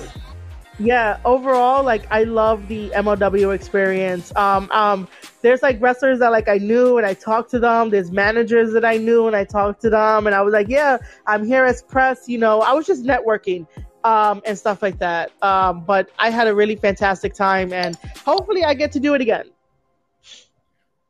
[0.79, 4.33] yeah, overall, like I love the MLW experience.
[4.35, 5.07] Um, um,
[5.41, 7.89] there's like wrestlers that like I knew and I talked to them.
[7.89, 10.97] There's managers that I knew and I talked to them, and I was like, yeah,
[11.25, 12.27] I'm here as press.
[12.27, 13.67] You know, I was just networking
[14.03, 15.31] um, and stuff like that.
[15.41, 19.21] Um, but I had a really fantastic time, and hopefully, I get to do it
[19.21, 19.49] again.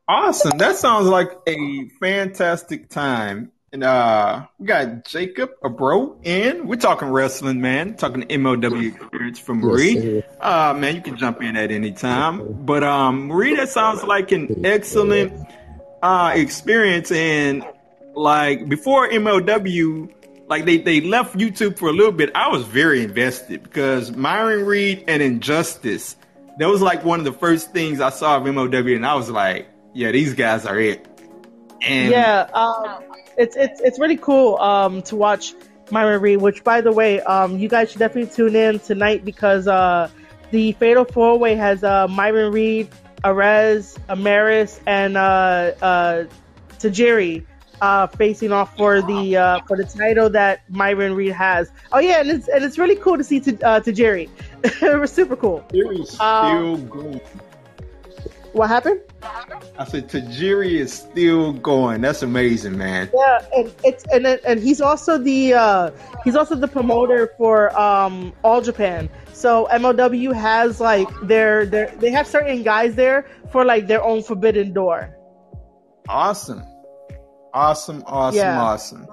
[0.08, 0.58] Awesome!
[0.58, 3.52] That sounds like a fantastic time.
[3.72, 7.94] And uh, we got Jacob, a bro, and we're talking wrestling, man.
[7.94, 9.98] Talking MLW experience from Marie.
[9.98, 12.64] Yes, uh, man, you can jump in at any time.
[12.64, 15.46] But um, Marie, that sounds like an excellent
[16.02, 17.12] uh experience.
[17.12, 17.64] And
[18.14, 20.12] like before MLW,
[20.48, 22.32] like they they left YouTube for a little bit.
[22.34, 26.16] I was very invested because Myron Reed and Injustice.
[26.58, 29.30] That was like one of the first things I saw of MLW, and I was
[29.30, 31.06] like, yeah, these guys are it.
[31.80, 33.04] And yeah, um,
[33.36, 35.54] it's it's it's really cool um, to watch
[35.90, 36.40] Myron Reed.
[36.40, 40.08] Which, by the way, um, you guys should definitely tune in tonight because uh,
[40.50, 42.88] the Fatal Four Way has uh, Myron Reed,
[43.24, 46.24] Arez, Aramis, and uh, uh,
[46.78, 47.44] Tajiri
[47.80, 51.70] uh, facing off for the uh, for the title that Myron Reed has.
[51.92, 54.28] Oh yeah, and it's and it's really cool to see to uh, Tajiri.
[54.64, 55.64] it was super cool.
[55.72, 57.20] It was still um, good.
[58.52, 59.00] What happened?
[59.78, 62.00] I said Tajiri is still going.
[62.00, 63.08] That's amazing, man.
[63.14, 65.90] Yeah, and it's and and he's also the uh,
[66.24, 69.08] he's also the promoter for um, All Japan.
[69.32, 74.22] So MLW has like their their they have certain guys there for like their own
[74.22, 75.16] Forbidden Door.
[76.08, 76.62] Awesome,
[77.54, 78.60] awesome, awesome, yeah.
[78.60, 79.06] awesome.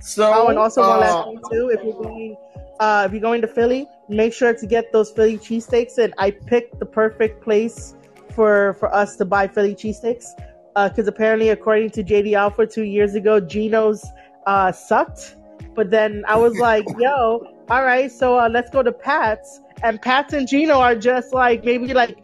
[0.00, 2.36] So oh, and also uh, one last thing too, if you're going
[2.78, 5.98] uh, if you're going to Philly, make sure to get those Philly cheesesteaks.
[5.98, 7.94] And I picked the perfect place
[8.32, 10.34] for for us to buy Philly cheesesteaks
[10.74, 14.04] because uh, apparently, according to JD Alpha two years ago, Geno's
[14.46, 15.36] uh, sucked.
[15.74, 20.00] But then I was like, "Yo, all right, so uh, let's go to Pat's." And
[20.00, 22.16] Pat's and Geno are just like maybe like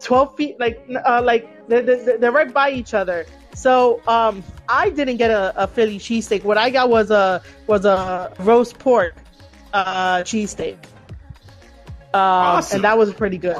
[0.00, 3.26] twelve feet, like uh, like they're, they're, they're right by each other.
[3.54, 6.44] So um, I didn't get a, a Philly cheesesteak.
[6.44, 9.14] What I got was a was a roast pork
[9.72, 10.76] uh, cheesesteak,
[12.12, 12.76] um, awesome.
[12.76, 13.56] and that was pretty good.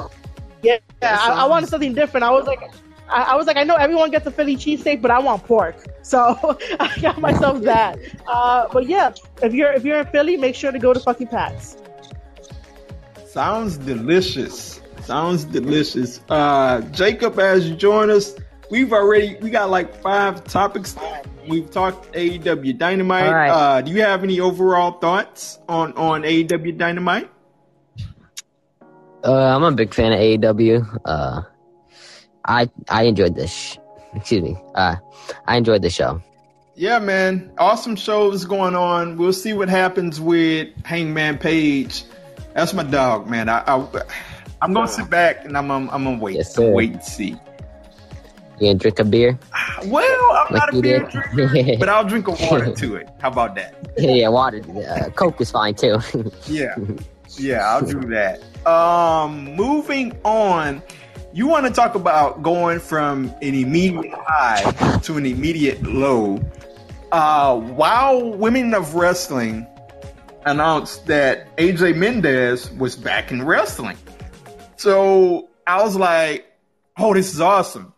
[0.67, 2.23] Yeah, yeah I, I, wanted something different.
[2.23, 2.61] I was like,
[3.09, 5.77] I, I, was like, I know everyone gets a Philly cheesesteak, but I want pork,
[6.01, 7.97] so I got myself that.
[8.27, 11.27] Uh, but yeah, if you're if you're in Philly, make sure to go to fucking
[11.27, 11.77] Pat's.
[13.25, 14.81] Sounds delicious.
[15.03, 16.21] Sounds delicious.
[16.27, 18.35] Uh, Jacob, as you join us,
[18.69, 20.97] we've already we got like five topics.
[21.47, 23.31] We've talked AEW Dynamite.
[23.31, 23.49] Right.
[23.49, 27.29] Uh, do you have any overall thoughts on on AEW Dynamite?
[29.27, 31.01] Uh, I'm a big fan of AEW.
[31.03, 31.41] Uh,
[32.45, 33.51] I I enjoyed this.
[33.51, 33.77] Sh-
[34.15, 34.57] excuse me.
[34.73, 34.95] Uh,
[35.45, 36.21] I enjoyed the show.
[36.75, 37.51] Yeah, man.
[37.57, 39.17] Awesome shows going on.
[39.17, 42.05] We'll see what happens with Hangman Page.
[42.53, 43.49] That's my dog, man.
[43.49, 43.87] I, I
[44.61, 46.35] I'm gonna sit back and I'm I'm, I'm gonna wait.
[46.37, 46.71] Yes, sir.
[46.71, 47.35] wait and see.
[48.59, 49.37] You gonna drink a beer?
[49.85, 51.09] Well, I'm Like not a beer did.
[51.11, 53.09] drinker, but I'll drink a water to it.
[53.19, 53.75] How about that?
[53.97, 54.61] yeah, yeah, water.
[54.87, 55.99] Uh, Coke is fine too.
[56.47, 56.75] Yeah.
[57.37, 58.41] Yeah, I'll do that.
[58.67, 60.81] Um, moving on,
[61.33, 66.39] you want to talk about going from an immediate high to an immediate low.
[67.11, 69.67] Uh, Wild Women of Wrestling
[70.45, 73.97] announced that AJ Mendez was back in wrestling.
[74.77, 76.45] So I was like,
[76.97, 77.93] oh, this is awesome.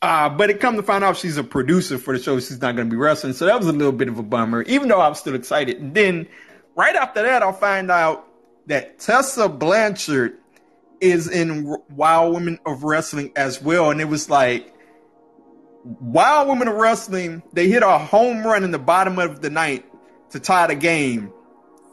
[0.00, 2.38] Uh, but it come to find out she's a producer for the show.
[2.38, 3.32] She's not going to be wrestling.
[3.32, 5.78] So that was a little bit of a bummer, even though I'm still excited.
[5.80, 6.28] And then
[6.76, 8.28] right after that, I'll find out
[8.66, 10.38] that Tessa Blanchard
[11.00, 13.90] is in Wild Women of Wrestling as well.
[13.90, 14.72] And it was like,
[15.84, 19.84] Wild Women of Wrestling, they hit a home run in the bottom of the night
[20.30, 21.32] to tie the game.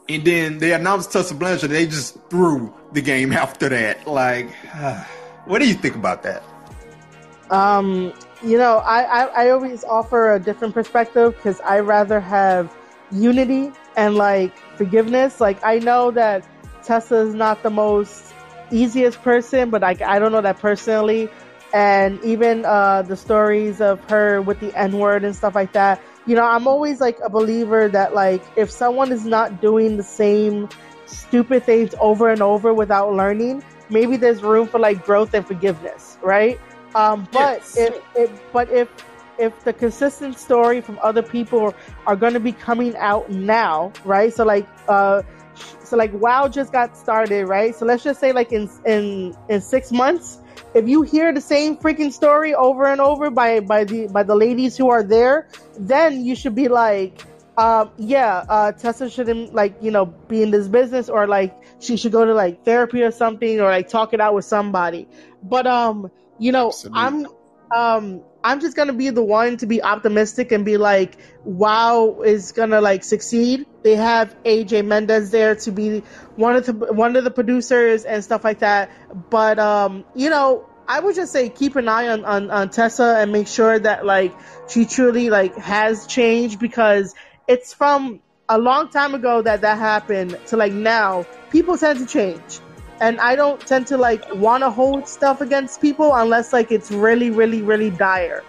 [0.08, 1.70] And then they announced Tessa Blanchard.
[1.70, 4.06] They just threw the game after that.
[4.06, 4.50] Like,
[5.44, 6.42] what do you think about that?
[7.50, 12.74] Um, you know, I, I, I always offer a different perspective because I rather have
[13.10, 15.40] unity and like forgiveness.
[15.40, 16.46] Like I know that
[16.84, 18.34] Tessa is not the most
[18.70, 21.28] easiest person, but like I don't know that personally.
[21.74, 26.00] And even uh, the stories of her with the N word and stuff like that.
[26.26, 30.02] You know, I'm always like a believer that like if someone is not doing the
[30.02, 30.68] same
[31.06, 36.18] stupid things over and over without learning, maybe there's room for like growth and forgiveness,
[36.22, 36.60] right?
[36.94, 37.72] Um, but Yes.
[37.74, 38.88] if, if but if
[39.38, 41.74] if the consistent story from other people
[42.06, 44.32] are going to be coming out now, right?
[44.32, 45.22] So like uh
[45.92, 47.74] so like WoW just got started, right?
[47.74, 50.38] So let's just say like in in in 6 months,
[50.72, 54.34] if you hear the same freaking story over and over by by the by the
[54.34, 57.20] ladies who are there, then you should be like
[57.58, 61.98] um yeah, uh Tessa shouldn't like, you know, be in this business or like she
[61.98, 65.06] should go to like therapy or something or like talk it out with somebody.
[65.42, 67.00] But um you know, Absolutely.
[67.02, 67.26] I'm
[67.76, 72.52] um I'm just gonna be the one to be optimistic and be like, WoW is
[72.52, 73.66] gonna like succeed.
[73.82, 76.00] They have AJ Mendez there to be
[76.36, 78.90] one of the one of the producers and stuff like that.
[79.30, 83.16] But um, you know, I would just say keep an eye on, on, on Tessa
[83.18, 84.32] and make sure that like
[84.68, 87.14] she truly like has changed because
[87.48, 91.26] it's from a long time ago that that happened to like now.
[91.50, 92.60] People tend to change
[93.02, 96.90] and I don't tend to like want to hold stuff against people unless like it's
[96.90, 98.44] really, really, really dire.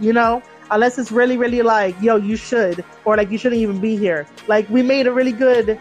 [0.00, 3.80] You know, unless it's really, really like, yo, you should, or like you shouldn't even
[3.80, 4.26] be here.
[4.46, 5.78] Like we made a really good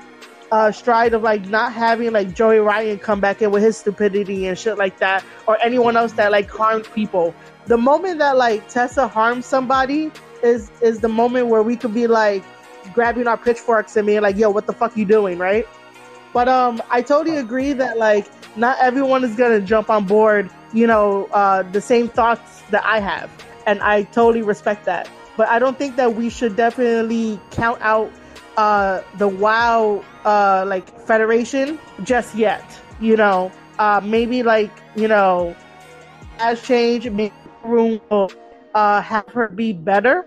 [0.52, 4.48] uh, stride of like not having like Joey Ryan come back in with his stupidity
[4.48, 7.34] and shit like that, or anyone else that like harmed people.
[7.66, 10.12] The moment that like Tessa harms somebody
[10.44, 12.44] is is the moment where we could be like
[12.94, 15.68] grabbing our pitchforks and being like, yo, what the fuck you doing, right?
[16.34, 18.28] But um, I totally agree that like
[18.58, 20.50] not everyone is gonna jump on board.
[20.74, 23.30] You know, uh, the same thoughts that I have,
[23.66, 25.10] and I totally respect that.
[25.38, 28.12] But I don't think that we should definitely count out
[28.58, 32.64] uh, the WoW uh, like federation just yet.
[33.00, 35.56] You know, uh, maybe like you know,
[36.40, 38.32] as change, maybe room will
[38.74, 40.26] uh, have her be better.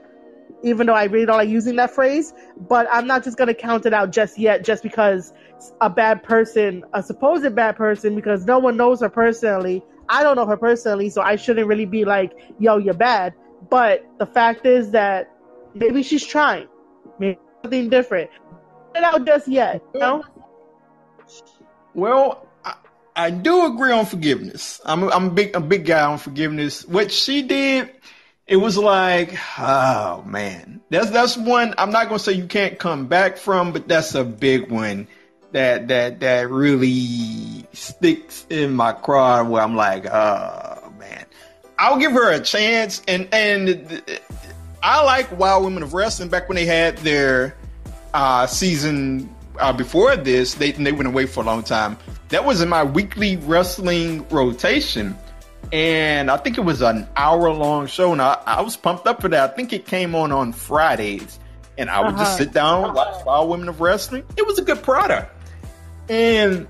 [0.64, 2.34] Even though I really don't like using that phrase,
[2.68, 5.32] but I'm not just gonna count it out just yet, just because
[5.80, 9.84] a bad person, a supposed bad person, because no one knows her personally.
[10.08, 13.34] I don't know her personally, so I shouldn't really be like, yo, you're bad.
[13.70, 15.30] But the fact is that
[15.74, 16.68] maybe she's trying.
[17.18, 18.30] Maybe something different.
[18.94, 20.24] Not out just yet, you know?
[21.94, 22.74] Well, I,
[23.16, 24.80] I do agree on forgiveness.
[24.84, 26.86] I'm I'm a big a big guy on forgiveness.
[26.86, 27.90] What she did,
[28.46, 31.74] it was like, oh man, that's that's one.
[31.76, 35.06] I'm not gonna say you can't come back from, but that's a big one
[35.52, 39.42] that that that really sticks in my craw.
[39.44, 41.24] Where I'm like, oh man,
[41.78, 43.02] I'll give her a chance.
[43.08, 44.02] And and
[44.82, 47.56] I like Wild Women of Wrestling back when they had their
[48.14, 50.54] uh, season uh, before this.
[50.54, 51.98] They they went away for a long time.
[52.28, 55.16] That was in my weekly wrestling rotation,
[55.72, 59.22] and I think it was an hour long show, and I, I was pumped up
[59.22, 59.50] for that.
[59.50, 61.38] I think it came on on Fridays,
[61.78, 62.36] and I would just Uh-huh.
[62.36, 64.24] sit down watch Wild Women of Wrestling.
[64.36, 65.34] It was a good product,
[66.08, 66.66] and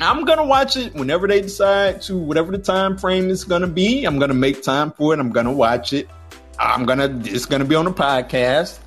[0.00, 4.04] I'm gonna watch it whenever they decide to, whatever the time frame is gonna be.
[4.04, 5.20] I'm gonna make time for it.
[5.20, 6.08] I'm gonna watch it.
[6.58, 7.20] I'm gonna.
[7.24, 8.78] It's gonna be on the podcast.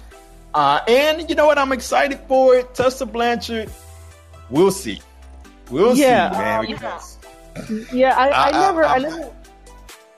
[0.53, 1.57] Uh, and you know what?
[1.59, 2.73] I'm excited for it.
[2.73, 3.69] Tessa Blanchard.
[4.49, 4.99] We'll see.
[5.69, 6.59] We'll Yeah, see, man.
[6.59, 7.17] um, Because
[7.93, 9.33] Yeah, I, I, I- never, I, I- never,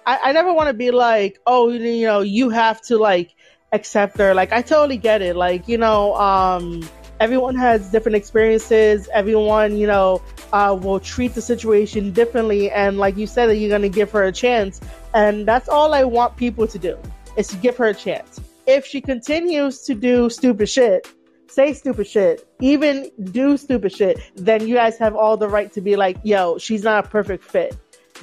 [0.05, 3.35] I, I never want to be like, oh, you know, you have to like
[3.73, 4.33] accept her.
[4.33, 5.35] Like, I totally get it.
[5.35, 6.87] Like, you know, um,
[7.21, 9.07] everyone has different experiences.
[9.13, 12.71] Everyone, you know, uh, will treat the situation differently.
[12.71, 14.81] And like you said, that you're gonna give her a chance,
[15.13, 16.97] and that's all I want people to do
[17.37, 18.41] is to give her a chance.
[18.65, 21.07] If she continues to do stupid shit,
[21.47, 25.81] say stupid shit, even do stupid shit, then you guys have all the right to
[25.81, 27.77] be like, yo, she's not a perfect fit.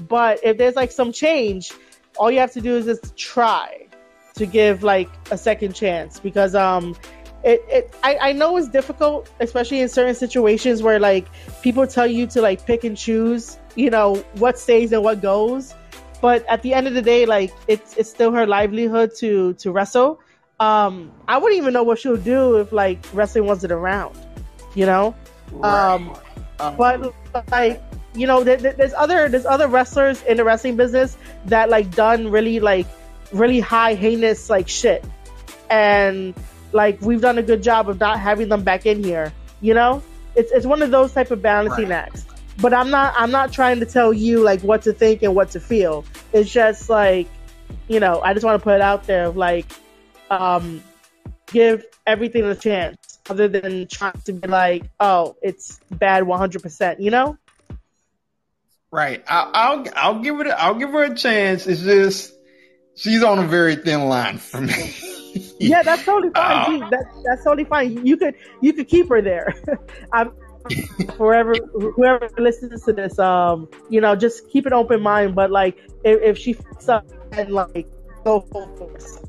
[0.09, 1.73] But if there's like some change,
[2.19, 3.87] all you have to do is just try
[4.35, 6.97] to give like a second chance because um
[7.49, 11.27] it, it I, I know it's difficult, especially in certain situations where like
[11.63, 15.75] people tell you to like pick and choose, you know, what stays and what goes.
[16.21, 19.73] But at the end of the day, like it's it's still her livelihood to to
[19.73, 20.21] wrestle.
[20.61, 24.15] Um, I wouldn't even know what she'll do if like wrestling wasn't around,
[24.75, 25.15] you know.
[25.63, 26.15] Um,
[26.61, 27.15] Um, but
[27.53, 27.81] like
[28.15, 32.31] you know, there- there's other there's other wrestlers in the wrestling business that like done
[32.35, 32.87] really like
[33.33, 35.05] really high heinous like shit,
[35.71, 36.35] and
[36.73, 39.33] like we've done a good job of not having them back in here.
[39.61, 40.03] You know,
[40.35, 42.09] it's it's one of those type of balancing Right.
[42.09, 42.25] acts.
[42.61, 45.51] But I'm not I'm not trying to tell you like what to think and what
[45.53, 46.05] to feel.
[46.33, 47.29] It's just like,
[47.89, 49.67] you know, I just want to put it out there of like,
[50.31, 50.83] um,
[51.47, 57.11] give everything a chance other than trying to be like, oh, it's bad 100%, you
[57.11, 57.37] know?
[58.91, 59.23] Right.
[59.29, 60.47] I, I'll I'll give it.
[60.47, 61.67] A, I'll give her a chance.
[61.67, 62.33] It's just
[62.97, 64.95] she's on a very thin line for me.
[65.61, 66.83] Yeah, that's totally fine.
[66.85, 66.89] Uh.
[66.91, 68.07] That, that's totally fine.
[68.07, 69.55] You could you could keep her there.
[70.13, 70.33] I'm
[71.17, 75.35] forever whoever listens to this, um, you know, just keep an open mind.
[75.35, 77.89] But like, if, if she fucks up and like
[78.25, 79.23] go full force.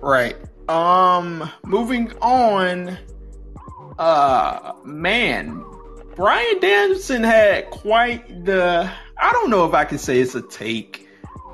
[0.00, 0.36] Right.
[0.68, 1.50] Um.
[1.64, 2.96] Moving on.
[3.98, 4.72] Uh.
[4.84, 5.64] Man.
[6.14, 8.90] Bryan Danielson had quite the.
[9.18, 11.05] I don't know if I can say it's a take,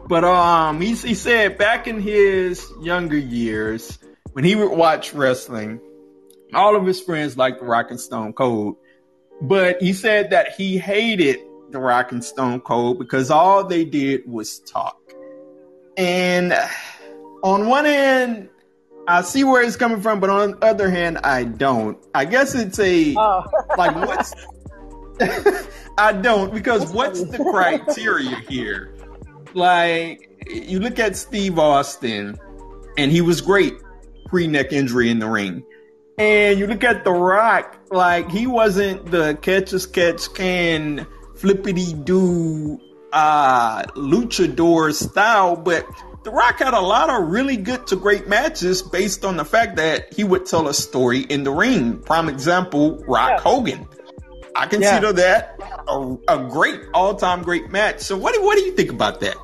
[0.08, 3.98] but um, he he said back in his younger years
[4.32, 5.80] when he would watch wrestling,
[6.54, 8.76] all of his friends liked the Rock and Stone Cold,
[9.40, 11.38] but he said that he hated
[11.70, 14.98] the Rock and Stone Cold because all they did was talk.
[15.96, 16.54] And
[17.42, 18.48] on one hand,
[19.08, 21.98] I see where it's coming from, but on the other hand, I don't.
[22.14, 23.44] I guess it's a Oh,
[23.76, 24.34] like what's
[25.98, 28.91] I don't because what's the criteria here?
[29.54, 32.38] Like you look at Steve Austin,
[32.96, 33.74] and he was great
[34.26, 35.64] pre neck injury in the ring.
[36.18, 41.92] And you look at The Rock, like he wasn't the catch as catch can flippity
[41.92, 42.78] do
[43.12, 45.86] uh luchador style, but
[46.24, 49.76] The Rock had a lot of really good to great matches based on the fact
[49.76, 51.98] that he would tell a story in the ring.
[51.98, 53.40] Prime example, Rock Yeah.
[53.40, 53.88] Hogan.
[54.54, 58.00] I consider that a, a great all-time great match.
[58.00, 59.36] So what do what do you think about that?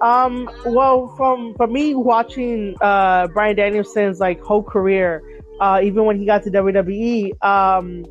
[0.00, 5.22] Um, well, from for me watching uh, Bryan Danielson's like whole career,
[5.60, 8.04] uh, even when he got to WWE, um,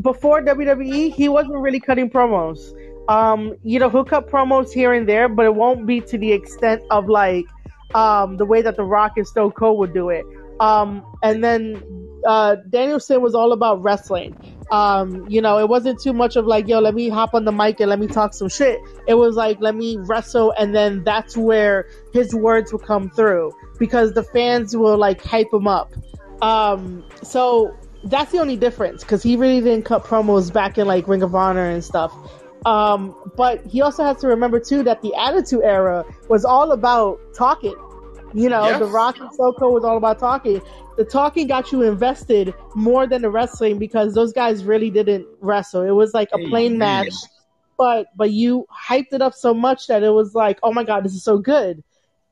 [0.00, 2.72] before WWE, he wasn't really cutting promos.
[3.08, 6.32] Um, you know, he'll cut promos here and there, but it won't be to the
[6.32, 7.46] extent of like
[7.94, 10.24] um, the way that The Rock and Stone Cold would do it.
[10.60, 11.82] Um, and then
[12.26, 14.36] uh, Danielson was all about wrestling.
[14.70, 17.52] Um, you know, it wasn't too much of like, yo, let me hop on the
[17.52, 18.80] mic and let me talk some shit.
[19.06, 23.52] It was like, let me wrestle, and then that's where his words will come through
[23.78, 25.94] because the fans will like hype him up.
[26.42, 31.06] Um, so that's the only difference because he really didn't cut promos back in like
[31.06, 32.12] Ring of Honor and stuff.
[32.64, 37.20] Um, but he also has to remember too that the Attitude Era was all about
[37.34, 37.76] talking.
[38.36, 38.80] You know, Yes.
[38.80, 40.60] the Rock and Cold was all about talking.
[40.98, 45.82] The talking got you invested more than the wrestling because those guys really didn't wrestle.
[45.82, 46.78] It was like a plain Amen.
[46.78, 47.14] match,
[47.78, 51.04] but but you hyped it up so much that it was like, oh my god,
[51.04, 51.82] this is so good.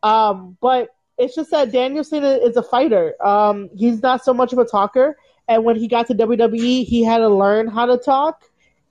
[0.02, 3.14] Um, but it's just that Danielson is a fighter.
[3.24, 5.16] Um, he's not so much of a talker.
[5.48, 8.42] And when he got to WWE, he had to learn how to talk.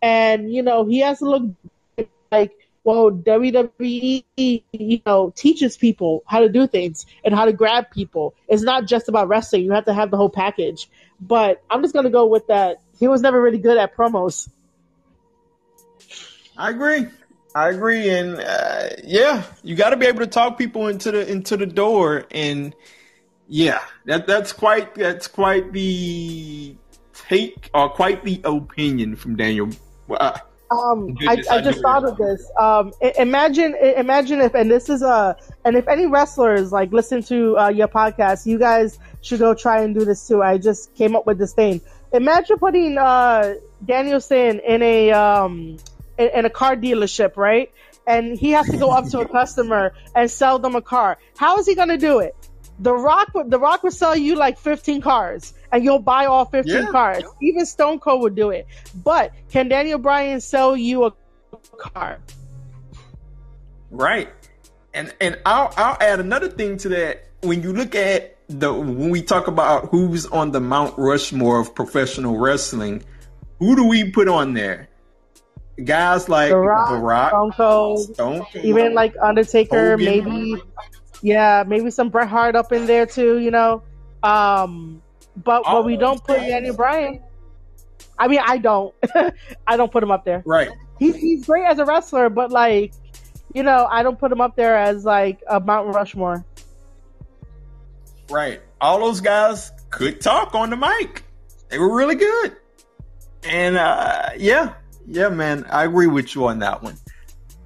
[0.02, 1.44] And, you know, he has to look
[2.32, 2.52] like,
[2.84, 8.36] well, WWE, you know, teaches people how to do things and how to grab people.
[8.48, 9.64] It's not just about wrestling.
[9.64, 10.90] You have to have the whole package.
[11.20, 12.78] But I'm just going to go with that.
[13.00, 14.50] He was never really good at promos.
[16.58, 17.08] I agree.
[17.56, 21.32] I agree, and uh, yeah, you got to be able to talk people into the
[21.32, 22.76] into the door, and
[23.48, 26.76] yeah, that that's quite that's quite the
[27.28, 29.70] take or quite the opinion from Daniel.
[30.10, 30.40] Uh,
[30.74, 32.50] Um, I, I I just thought of this.
[32.60, 37.58] Um, imagine, imagine if, and this is a, and if any wrestlers like listen to
[37.58, 40.42] uh, your podcast, you guys should go try and do this too.
[40.42, 41.82] I just came up with this thing.
[42.12, 43.56] imagine putting uh,
[43.86, 45.78] Danielson in a um,
[46.18, 47.72] in, in a car dealership, right?
[48.06, 51.18] And he has to go up to a customer and sell them a car.
[51.38, 52.36] How is he going to do it?
[52.80, 56.74] The Rock, The Rock would sell you like 15 cars, and you'll buy all 15
[56.74, 56.86] Yeah.
[56.92, 57.24] cars.
[57.42, 58.66] Even Stone Cold would do it.
[59.04, 61.12] But can Daniel Bryan sell you a
[61.78, 62.18] car?
[63.92, 64.30] Right.
[64.94, 67.26] And and I'll I'll add another thing to that.
[67.42, 71.74] When you look at the when we talk about who's on the Mount Rushmore of
[71.76, 73.04] professional wrestling,
[73.60, 74.90] who do we put on there?
[75.84, 80.06] Guys like The Rock, The Rock, Stone Cold, Stone Cold, even like Undertaker, Hogan.
[80.06, 80.62] maybe,
[81.24, 83.82] yeah, maybe some Bret Hart up in there too, you know.
[84.22, 85.02] Um,
[85.38, 87.24] but but we don't put those Daniel Bryan.
[88.20, 88.94] I mean, I don't,
[89.68, 90.44] I don't put him up there.
[90.46, 90.70] right.
[91.00, 92.94] He's he's great as a wrestler, but like,
[93.54, 96.46] you know, I don't put him up there as like a Mount Rushmore.
[98.30, 98.62] Right.
[98.80, 101.24] All those guys could talk on the mic.
[101.70, 102.56] They were really good.
[103.44, 104.76] And uh yeah,
[105.08, 106.98] yeah, man, I agree with you on that one.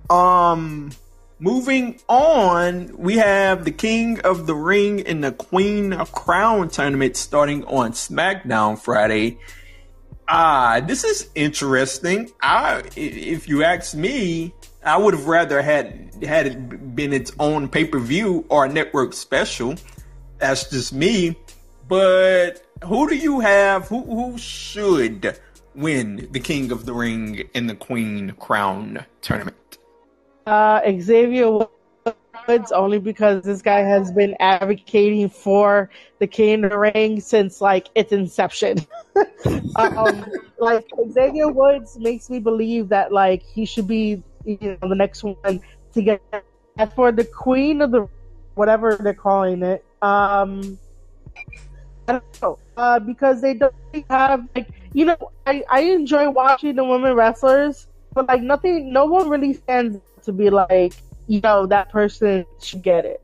[0.10, 0.91] Um
[1.40, 7.16] moving on, we have the King of the Ring and the Queen of Crown tournament
[7.16, 9.38] starting on SmackDown Friday.
[10.28, 12.32] Ah, this is interesting.
[12.42, 17.70] I if you ask me, I would have rather had had it been its own
[17.70, 19.76] pay-per-view or a network special.
[20.38, 21.38] That's just me.
[21.88, 23.88] But who do you have?
[23.88, 25.40] Who who should
[25.74, 29.56] win the King of the Ring and the Queen Crown tournament?
[30.48, 31.68] Uh, Xavier
[32.48, 35.89] Woods only because this guy has been advocating for
[36.20, 38.78] the King of the Ring since like its inception.
[39.76, 40.26] um,
[40.58, 45.22] like Xavier Woods makes me believe that like he should be you know the next
[45.22, 45.60] one
[45.93, 46.22] to get.
[46.78, 48.08] As for the Queen of the
[48.56, 50.78] whatever they're calling it, um,
[52.08, 53.76] I don't know uh, because they don't
[54.10, 59.06] have like you know I I enjoy watching the women wrestlers, but like nothing, no
[59.06, 60.93] one really stands to be like
[61.28, 63.21] you know that person should get it.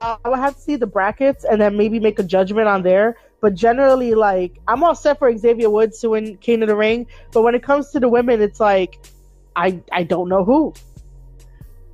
[0.00, 3.16] I would have to see the brackets and then maybe make a judgment on there.
[3.40, 7.06] But generally, like I'm all set for Xavier Woods to win King of the Ring.
[7.32, 8.98] But when it comes to the women, it's like
[9.56, 10.74] I I don't know who.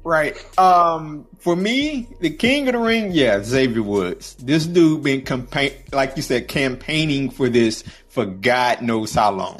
[0.02, 0.36] Right.
[0.56, 4.34] Um, for me, the King of the Ring, yeah, Xavier Woods.
[4.34, 9.58] This dude been campaign, like you said, campaigning for this for God knows how long.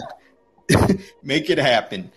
[1.24, 2.12] Make it happen.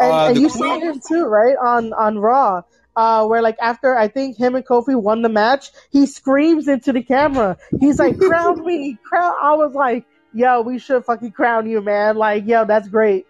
[0.00, 2.62] And, Uh, and you saw him too, right on on Raw,
[2.96, 6.92] uh, where like after I think him and Kofi won the match, he screams into
[6.92, 7.56] the camera.
[7.78, 12.16] He's like, "Crown me, crown!" I was like, "Yo, we should fucking crown you, man!"
[12.16, 13.26] Like, yo, that's great.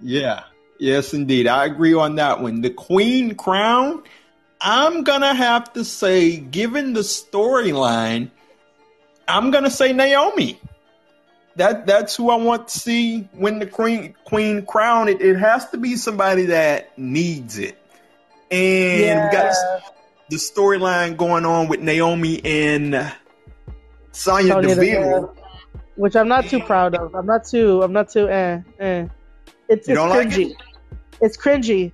[0.00, 0.44] Yeah.
[0.78, 1.46] Yes, indeed.
[1.46, 2.60] I agree on that one.
[2.60, 4.02] The Queen Crown,
[4.60, 8.30] I'm going to have to say, given the storyline,
[9.28, 10.60] I'm going to say Naomi.
[11.56, 15.08] That That's who I want to see win the Queen, Queen Crown.
[15.08, 17.78] It, it has to be somebody that needs it.
[18.50, 19.54] And we got
[20.28, 23.12] the storyline going on with Naomi and
[24.12, 25.36] Sonya, Sonya Deville.
[25.96, 27.14] Which I'm not too proud of.
[27.14, 27.82] I'm not too.
[27.82, 28.28] I'm not too.
[28.28, 29.06] Eh, eh.
[29.68, 30.50] It's, You it's don't like cringy.
[30.50, 30.56] it?
[31.20, 31.92] It's cringy.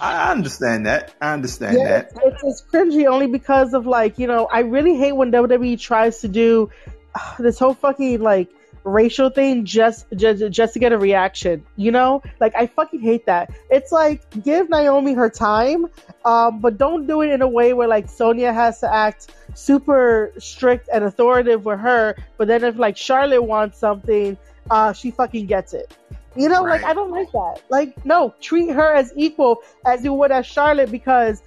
[0.00, 1.14] I understand that.
[1.20, 2.12] I understand Yeah, that.
[2.24, 6.20] it's, it's cringy only because of like you know I really hate when WWE tries
[6.20, 6.70] to do
[7.16, 8.48] uh, this whole fucking like
[8.84, 11.64] racial thing just just just to get a reaction.
[11.76, 13.50] You know, like I fucking hate that.
[13.70, 15.86] It's like give Naomi her time,
[16.24, 20.32] um, but don't do it in a way where like Sonya has to act super
[20.38, 22.16] strict and authoritative with her.
[22.36, 24.36] But then if like Charlotte wants something,
[24.70, 25.96] uh, she fucking gets it.
[26.36, 27.62] You know, like I don't like that.
[27.70, 31.42] Like, no, treat her as equal as you would as Charlotte because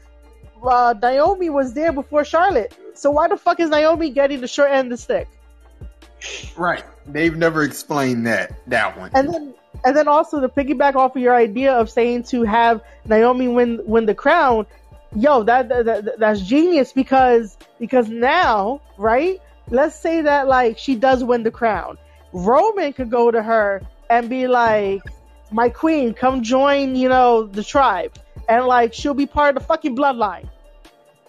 [0.63, 2.75] uh, Naomi was there before Charlotte.
[2.95, 5.27] So why the fuck is Naomi getting the short end of the stick?
[6.57, 6.83] Right.
[7.07, 9.11] They've never explained that that one.
[9.13, 12.81] And then and then also to piggyback off of your idea of saying to have
[13.05, 14.65] Naomi win win the crown,
[15.15, 19.39] yo, that, that, that that's genius because because now, right?
[19.69, 21.97] Let's say that like she does win the crown.
[22.33, 25.01] Roman could go to her and be like,
[25.51, 28.17] "My queen, come join, you know, the tribe."
[28.47, 30.49] And like she'll be part of the fucking bloodline.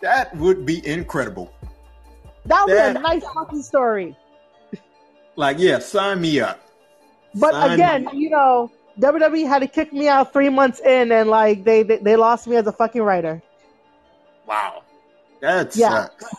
[0.00, 1.52] That would be incredible.
[2.46, 4.16] That would That- be a nice fucking story.
[5.40, 6.60] Like, yeah, sign me up.
[7.34, 11.30] But Sign- again, you know, WWE had to kick me out three months in, and
[11.30, 13.40] like they they, they lost me as a fucking writer.
[14.46, 14.82] Wow.
[15.40, 15.88] That Yeah.
[15.90, 16.24] sucks.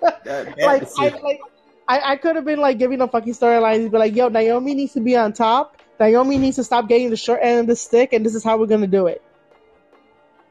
[0.00, 1.40] That, that like I like
[1.88, 4.92] I, I could have been like giving them fucking storylines, but like, yo, Naomi needs
[4.92, 5.80] to be on top.
[5.98, 8.58] Naomi needs to stop getting the short end of the stick, and this is how
[8.58, 9.22] we're gonna do it.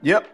[0.02, 0.28] Yep.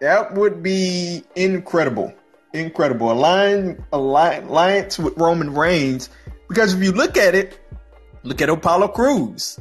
[0.00, 2.12] That would be incredible.
[2.52, 3.10] Incredible.
[3.10, 6.10] Align, align alliance with Roman Reigns.
[6.54, 7.58] Because if you look at it,
[8.24, 9.60] Look at Apollo Crews.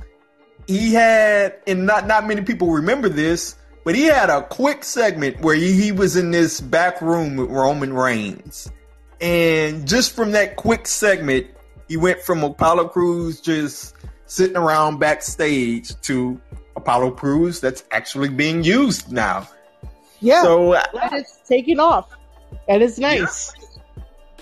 [0.68, 5.42] He had, and not not many people remember this, but he had a quick segment
[5.42, 8.72] where he, he was in this back room with Roman Reigns,
[9.20, 11.48] and just from that quick segment,
[11.90, 13.96] he went from Apollo Crews just
[14.26, 16.40] sitting around backstage to
[16.78, 19.46] Apollo Crews that's actually being used now.
[20.22, 20.42] Yeah.
[20.42, 22.16] So and it's taking off.
[22.70, 23.52] And it's nice.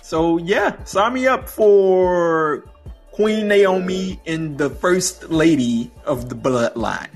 [0.01, 2.65] So yeah, sign me up for
[3.11, 7.09] Queen Naomi and the First Lady of the Bloodline.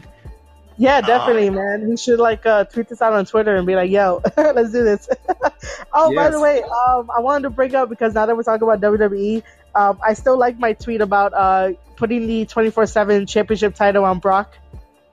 [0.78, 1.88] Yeah, definitely, man.
[1.88, 4.84] We should like uh, tweet this out on Twitter and be like, "Yo, let's do
[4.84, 5.08] this."
[5.94, 8.68] oh, by the way, um, I wanted to bring up because now that we're talking
[8.68, 9.42] about WWE,
[9.74, 14.04] um, I still like my tweet about uh, putting the twenty four seven championship title
[14.04, 14.58] on Brock,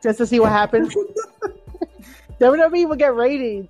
[0.03, 0.97] just to see what happens.
[2.41, 3.69] WWE will get ratings.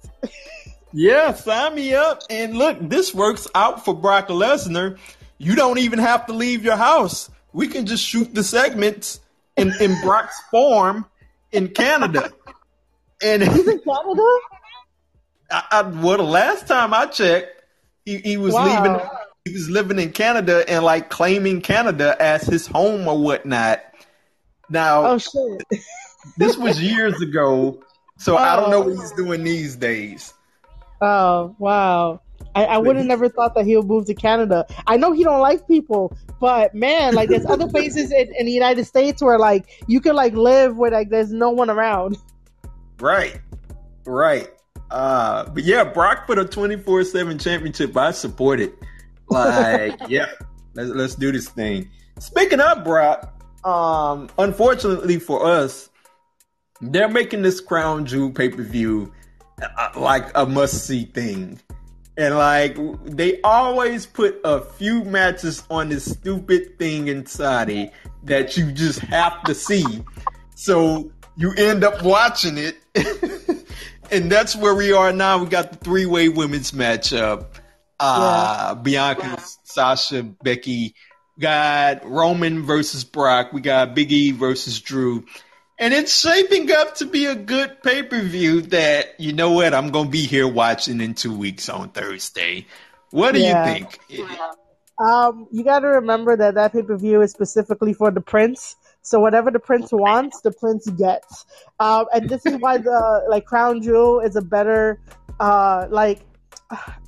[0.92, 2.20] Yeah, sign me up.
[2.30, 4.98] And look, this works out for Brock Lesnar.
[5.38, 7.30] You don't even have to leave your house.
[7.52, 9.20] We can just shoot the segments
[9.56, 11.06] in, in Brock's farm
[11.50, 12.32] in Canada.
[13.22, 14.22] And He's in Canada.
[15.50, 17.62] I, I, well, the last time I checked,
[18.04, 18.64] he, he was Wow.
[18.82, 19.00] leaving.
[19.44, 23.80] He was living in Canada and like claiming Canada as his home or whatnot.
[24.70, 25.82] Now, Oh shit!
[26.38, 27.82] this was years ago,
[28.18, 28.88] so I don't know Oh.
[28.88, 29.16] what he's oh.
[29.16, 30.32] doing these days.
[31.02, 32.20] Oh wow!
[32.54, 34.64] I, I would have never thought that he would move to Canada.
[34.86, 38.52] I know he don't like people, but man, like there's other places in, in the
[38.52, 42.18] United States where like you can like live where like there's no one around.
[43.00, 43.40] Right,
[44.06, 44.48] right.
[44.92, 47.96] Uh, but yeah, Brock for the twenty four seven championship.
[47.96, 48.72] I support it.
[49.28, 50.26] Like, yeah,
[50.74, 51.90] let's let's do this thing.
[52.20, 55.90] Speaking of Brock, um, unfortunately for us,
[56.80, 59.21] they're making this Crown Jewel pay per view uh,
[59.96, 61.60] like a must see thing.
[62.16, 67.90] And like they always put a few matches on this stupid thing in Saudi
[68.24, 70.04] that you just have to see.
[70.54, 72.76] So you end up watching it.
[74.10, 75.38] and that's where we are now.
[75.38, 77.46] We got the three way women's matchup.
[77.98, 80.94] Uh Bianca, Sasha, Becky.
[81.36, 83.54] We got Roman versus Brock.
[83.54, 85.24] We got Big E versus Drew.
[85.82, 89.74] And it's shaping up to be a good pay per view that, you know what,
[89.74, 92.66] I'm going to be here watching in two weeks on Thursday.
[93.10, 93.64] What do Yeah.
[93.64, 93.98] you think?
[95.00, 98.76] Um, you got to remember that that pay per view is specifically for the prince.
[99.02, 101.46] So whatever the prince wants, the prince gets.
[101.80, 105.00] Um, and this is why the like crown jewel is a better
[105.40, 106.20] uh like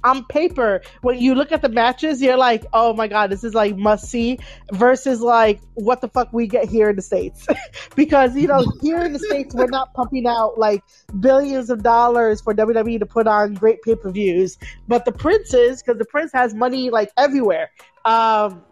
[0.05, 3.55] on paper when you look at the matches you're like oh my god this is
[3.55, 4.39] like must see
[4.73, 7.47] versus like what the fuck we get here in the states.
[7.97, 10.83] Because you know here in the states we're not pumping out like
[11.21, 14.59] billions of dollars for WWE to put on great pay-per-views.
[14.89, 17.71] But the prince is because the prince has money like everywhere.
[18.05, 18.63] Um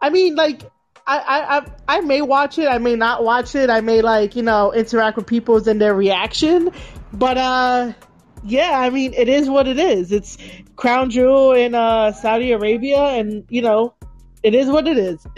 [0.00, 0.62] i mean like
[1.06, 4.36] I, I, I I may watch it, I may not watch it, I may like,
[4.36, 6.70] you know, interact with people's and their reaction.
[7.12, 7.92] But uh
[8.44, 10.12] yeah, I mean it is what it is.
[10.12, 10.38] It's
[10.76, 13.94] Crown Jewel in uh Saudi Arabia and you know,
[14.42, 15.26] it is what it is.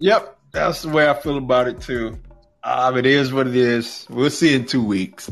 [0.00, 2.18] Yep, that's the way I feel about it too.
[2.62, 4.06] Um, it is what it is.
[4.08, 5.28] We'll see in two weeks.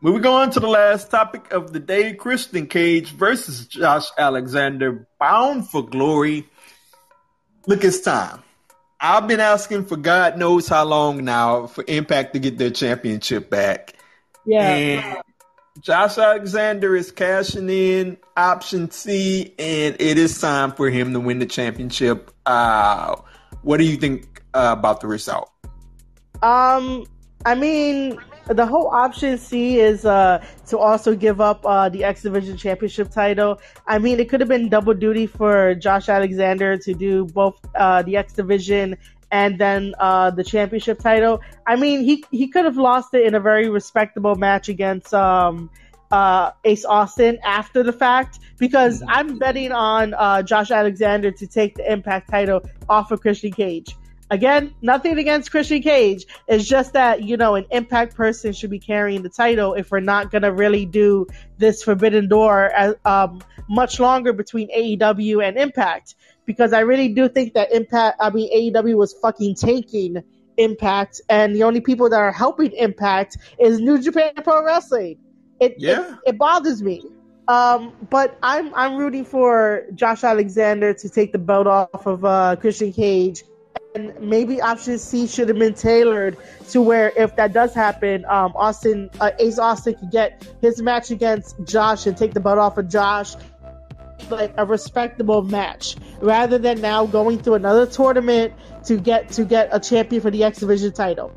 [0.00, 5.68] Moving on to the last topic of the day: Christian Cage versus Josh Alexander, bound
[5.68, 6.48] for glory.
[7.68, 8.42] Look, it's time.
[9.00, 13.50] I've been asking for God knows how long now for Impact to get their championship
[13.50, 13.94] back.
[14.44, 14.68] Yeah.
[14.68, 15.22] And
[15.80, 21.38] Josh Alexander is cashing in option C, and it is time for him to win
[21.38, 22.30] the championship.
[22.44, 23.16] Uh,
[23.62, 25.50] what do you think uh, about the result?
[26.42, 27.06] Um,
[27.46, 28.18] I mean,
[28.48, 33.10] the whole option C is uh, to also give up uh, the X Division Championship
[33.10, 33.60] title.
[33.86, 38.02] I mean, it could have been double duty for Josh Alexander to do both uh,
[38.02, 38.96] the X Division
[39.32, 41.40] and then uh, the championship title.
[41.66, 45.70] I mean, he he could have lost it in a very respectable match against um,
[46.12, 51.74] uh, Ace Austin after the fact because I'm betting on uh, Josh Alexander to take
[51.74, 53.96] the Impact title off of Christian Cage.
[54.30, 56.24] Again, nothing against Christian Cage.
[56.48, 60.00] It's just that, you know, an impact person should be carrying the title if we're
[60.00, 61.26] not going to really do
[61.58, 66.14] this Forbidden Door as, um, much longer between AEW and Impact.
[66.46, 70.22] Because I really do think that Impact, I mean, AEW was fucking tanking
[70.58, 75.18] Impact, and the only people that are helping Impact is New Japan Pro Wrestling.
[75.60, 76.16] It, Yeah.
[76.26, 77.02] it, it bothers me.
[77.48, 82.56] Um, but I'm I'm rooting for Josh Alexander to take the belt off of uh,
[82.56, 83.42] Christian Cage
[83.94, 86.36] and maybe option C should have been tailored
[86.70, 91.10] to where if that does happen, um, Austin uh, Ace Austin could get his match
[91.10, 93.34] against Josh and take the butt off of Josh.
[94.30, 98.52] Like a respectable match rather than now going through another tournament
[98.84, 101.32] to get to get a champion for the X Division title.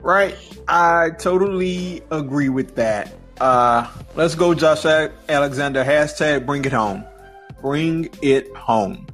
[0.00, 0.36] Right.
[0.68, 3.12] I totally agree with that.
[3.40, 5.84] Uh, let's go, Josh Alexander.
[5.84, 7.04] Hashtag bring it home.
[7.60, 9.06] Bring it home.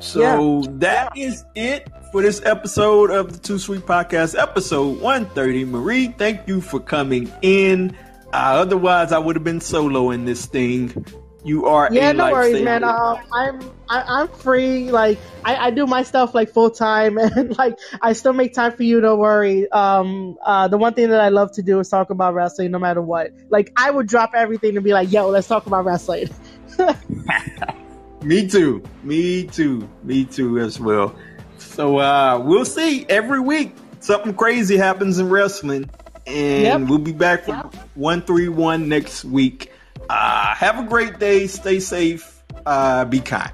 [0.00, 0.68] So yeah.
[0.78, 5.64] that is it for this episode of the Two Sweet Podcast, episode 130.
[5.64, 7.96] Marie, thank you for coming in.
[8.32, 11.06] Uh, otherwise, I would have been solo in this thing.
[11.46, 12.82] You are yeah, no worries, man.
[12.82, 14.90] Uh, I'm I, am i am free.
[14.90, 18.72] Like I, I do my stuff like full time, and like I still make time
[18.72, 19.00] for you.
[19.00, 19.70] Don't worry.
[19.70, 22.80] Um, uh, the one thing that I love to do is talk about wrestling, no
[22.80, 23.30] matter what.
[23.48, 26.30] Like I would drop everything and be like, "Yo, let's talk about wrestling."
[28.24, 28.82] Me too.
[29.04, 29.88] Me too.
[30.02, 31.14] Me too as well.
[31.58, 33.76] So uh, we'll see every week.
[34.00, 35.88] Something crazy happens in wrestling,
[36.26, 36.80] and yep.
[36.80, 37.72] we'll be back for yep.
[37.94, 39.70] one three one next week.
[40.08, 41.46] Uh, have a great day.
[41.46, 42.42] Stay safe.
[42.64, 43.52] Uh, be kind.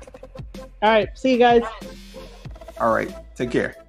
[0.83, 1.09] All right.
[1.17, 1.63] See you guys.
[2.81, 3.15] All right.
[3.37, 3.82] Take care.